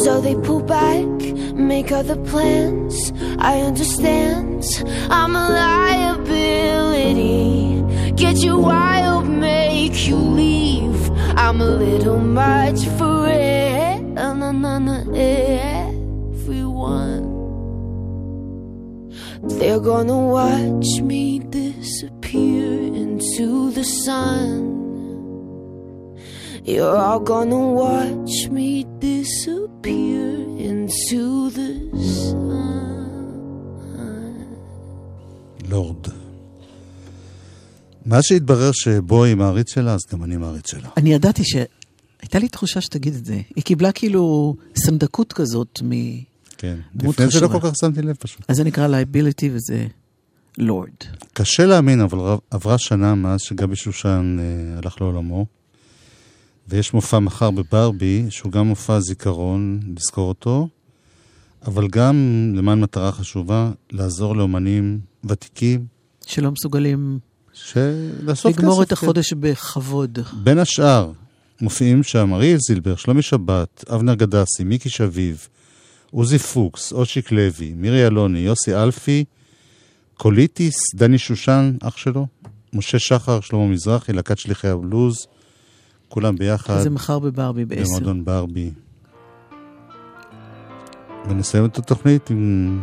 So 0.06 0.20
they 0.20 0.36
pull 0.36 0.62
back, 0.62 1.04
make 1.54 1.90
other 1.90 2.14
plans. 2.14 3.12
I 3.40 3.58
understand. 3.58 4.64
I'm 5.10 5.34
a 5.34 5.48
liability. 5.50 7.32
Get 8.12 8.36
you 8.36 8.56
wild, 8.56 9.26
make 9.28 10.06
you 10.06 10.14
leave. 10.14 11.10
I'm 11.36 11.60
a 11.60 11.68
little 11.68 12.20
much 12.20 12.86
for 12.96 13.26
it. 13.26 14.00
Everyone. 16.36 17.26
They're 19.58 19.80
gonna 19.80 20.20
watch 20.38 21.00
me 21.00 21.40
disappear 21.40 22.94
into 22.94 23.72
the 23.72 23.82
sun. 23.82 24.85
You're 26.66 26.96
all 26.96 27.20
gonna 27.20 27.64
watch 27.82 28.36
me 28.56 28.84
disappear 28.98 30.26
into 30.68 31.50
the 31.56 31.70
sun. 31.94 32.46
לורד. 35.68 36.06
מאז 38.06 38.24
שהתברר 38.24 38.70
שבואי 38.72 39.34
מעריץ 39.34 39.74
שלה, 39.74 39.94
אז 39.94 40.00
גם 40.12 40.24
אני 40.24 40.36
מעריץ 40.36 40.70
שלה. 40.70 40.88
אני 40.96 41.14
ידעתי 41.14 41.44
ש... 41.44 41.56
הייתה 42.22 42.38
לי 42.38 42.48
תחושה 42.48 42.80
שתגיד 42.80 43.14
את 43.14 43.24
זה. 43.24 43.40
היא 43.56 43.64
קיבלה 43.64 43.92
כאילו 43.92 44.56
סנדקות 44.76 45.32
כזאת 45.32 45.80
מ... 45.84 45.90
כן. 46.58 46.78
לפני 46.94 47.28
זה 47.28 47.40
לא. 47.40 47.48
כל 47.48 47.60
כך 47.60 47.76
שמתי 47.80 48.02
לב 48.02 48.16
פשוט. 48.16 48.40
אז 48.48 48.56
זה 48.56 48.64
נקרא 48.64 48.86
Liability 48.86 49.50
וזה 49.52 49.86
לורד. 50.58 50.90
קשה 51.32 51.66
להאמין, 51.66 52.00
אבל 52.00 52.18
עברה 52.50 52.78
שנה 52.78 53.14
מאז 53.14 53.40
שגבי 53.40 53.76
שושן 53.76 54.36
אה, 54.40 54.78
הלך 54.78 55.00
לעולמו, 55.00 55.46
ויש 56.68 56.94
מופע 56.94 57.18
מחר 57.18 57.50
בברבי, 57.50 58.26
שהוא 58.30 58.52
גם 58.52 58.66
מופע 58.66 59.00
זיכרון, 59.00 59.80
לזכור 59.96 60.28
אותו, 60.28 60.68
אבל 61.66 61.88
גם 61.88 62.16
למען 62.56 62.80
מטרה 62.80 63.12
חשובה, 63.12 63.70
לעזור 63.92 64.36
לאומנים 64.36 65.00
ותיקים, 65.24 65.86
שלא 66.26 66.50
מסוגלים 66.50 67.18
כסף. 67.52 68.46
לגמור 68.46 68.82
את 68.82 68.88
כן. 68.88 68.94
החודש 68.94 69.32
בכבוד. 69.32 70.18
בין 70.42 70.58
השאר, 70.58 71.12
מופיעים 71.60 72.02
שם 72.02 72.34
אריאל 72.34 72.58
זילבר, 72.68 72.96
שלומי 72.96 73.22
שבת, 73.22 73.84
אבנר 73.94 74.14
גדסי, 74.14 74.64
מיקי 74.64 74.88
שביב, 74.88 75.48
עוזי 76.10 76.38
פוקס, 76.38 76.92
אושיק 76.92 77.32
לוי, 77.32 77.72
מירי 77.76 78.06
אלוני, 78.06 78.38
יוסי 78.38 78.74
אלפי, 78.74 79.24
קוליטיס, 80.16 80.74
דני 80.94 81.18
שושן, 81.18 81.76
אח 81.82 81.96
שלו, 81.96 82.26
משה 82.72 82.98
שחר, 82.98 83.40
שלמה 83.40 83.66
מזרחי, 83.66 84.12
להקת 84.12 84.38
שליחי 84.38 84.68
הבלוז, 84.68 85.26
כולם 86.08 86.36
ביחד. 86.36 86.78
זה 86.78 86.90
מחר 86.90 87.18
בברבי 87.18 87.64
בעשר. 87.64 87.82
במועדון 87.86 88.24
ברבי. 88.24 88.70
ונסיים 91.28 91.64
את 91.64 91.78
התוכנית 91.78 92.30
עם 92.30 92.80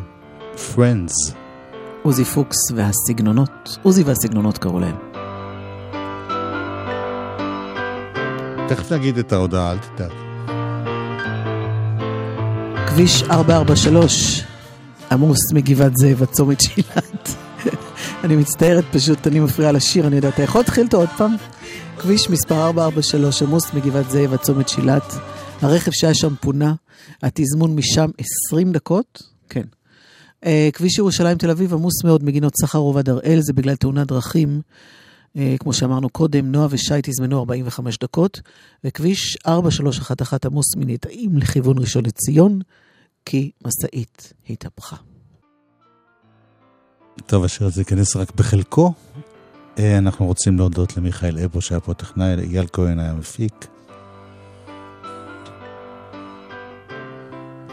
Friends. 0.56 1.34
עוזי 2.04 2.26
פוקס 2.26 2.58
והסגנונות, 2.76 3.78
עוזי 3.84 4.04
והסגנונות 4.04 4.58
קראו 4.58 4.80
להם. 4.80 4.96
תכף 8.68 8.92
נגיד 8.92 9.18
את 9.18 9.34
ההודעה, 9.34 9.72
אל 9.72 9.78
תדאג. 9.78 10.12
כביש 12.88 13.24
443, 13.24 14.44
עמוס 15.12 15.52
מגבעת 15.54 15.98
זאב 15.98 16.22
עד 16.22 16.28
צומת 16.28 16.62
שילת. 16.62 17.36
אני 18.24 18.36
מצטערת 18.36 18.84
פשוט, 18.92 19.28
אני 19.28 19.40
מפריעה 19.40 19.72
לשיר, 19.72 20.08
אני 20.08 20.16
יודעת, 20.16 20.34
אתה 20.34 20.44
יכול 20.44 20.62
להתחיל 20.62 20.86
אותו 20.86 20.98
עוד 20.98 21.10
פעם? 21.18 21.36
כביש 22.00 22.30
מספר 22.30 22.56
443, 22.56 23.42
עמוס 23.42 23.74
מגבעת 23.74 24.10
זאב 24.10 24.34
עד 24.34 24.40
צומת 24.40 24.70
שילת. 24.70 25.14
הרכב 25.62 25.92
שהיה 25.92 26.14
שם 26.14 26.36
פונה, 26.42 26.74
התזמון 27.24 27.76
משם 27.76 28.10
20 28.48 28.72
דקות, 28.72 29.24
כן. 29.50 29.64
אה, 30.46 30.70
כביש 30.74 30.98
ירושלים 30.98 31.38
תל 31.38 31.50
אביב 31.50 31.74
עמוס 31.74 32.04
מאוד 32.04 32.24
מגינות 32.24 32.54
סחרוב 32.62 32.98
עד 32.98 33.10
הראל, 33.10 33.40
זה 33.42 33.54
בגלל 33.54 33.76
תאונת 33.76 34.08
דרכים. 34.08 34.62
אה, 35.38 35.56
כמו 35.60 35.74
שאמרנו 35.74 36.10
קודם, 36.10 36.52
נועה 36.52 36.68
ושי 36.70 36.94
תזמנו 37.04 37.40
45 37.40 37.98
דקות, 37.98 38.42
וכביש 38.84 39.38
4311 39.48 40.40
עמוס 40.46 40.76
מנטעים 40.76 41.38
לכיוון 41.38 41.78
ראשון 41.80 42.06
לציון, 42.06 42.60
כי 43.26 43.52
משאית 43.66 44.34
התהפכה. 44.50 44.96
טוב, 47.26 47.44
השיר 47.44 47.68
הזה 47.68 47.82
ייכנס 47.82 48.16
רק 48.16 48.36
בחלקו. 48.36 48.94
אה, 49.80 49.98
אנחנו 49.98 50.26
רוצים 50.26 50.58
להודות 50.58 50.98
למיכאל 50.98 51.40
אבו 51.40 51.62
שהיה 51.62 51.80
פה 51.80 51.94
טכנאי, 51.94 52.34
אייל 52.34 52.66
כהן 52.74 53.00
היה 53.00 53.14
מפיק. 53.14 53.68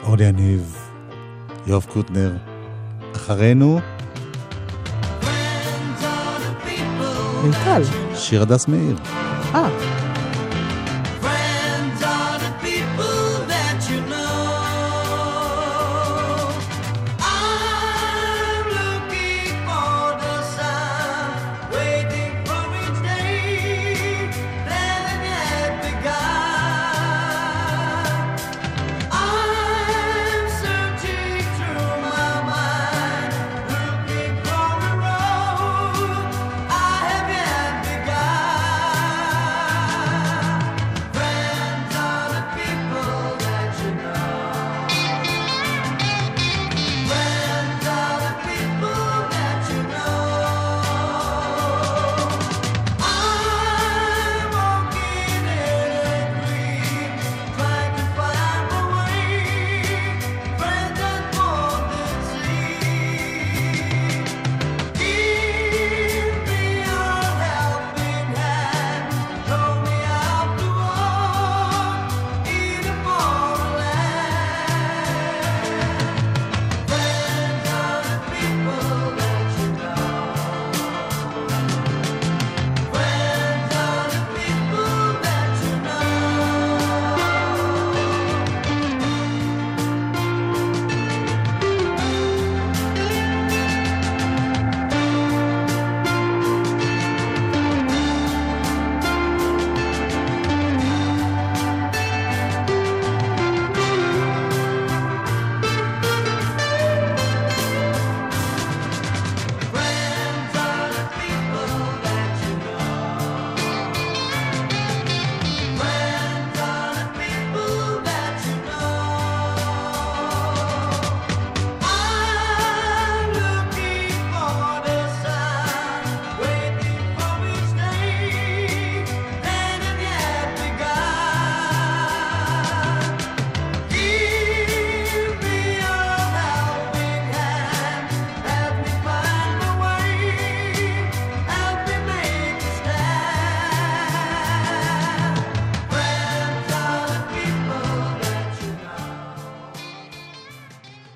אורלי 0.02 0.24
יניב, 0.24 0.76
יואב 1.66 1.86
קוטנר, 1.92 2.36
אחרינו 3.16 3.80
מיטל. 7.44 7.82
שיר 8.14 8.42
הדס 8.42 8.68
מאיר. 8.68 8.96
אה, 9.54 9.99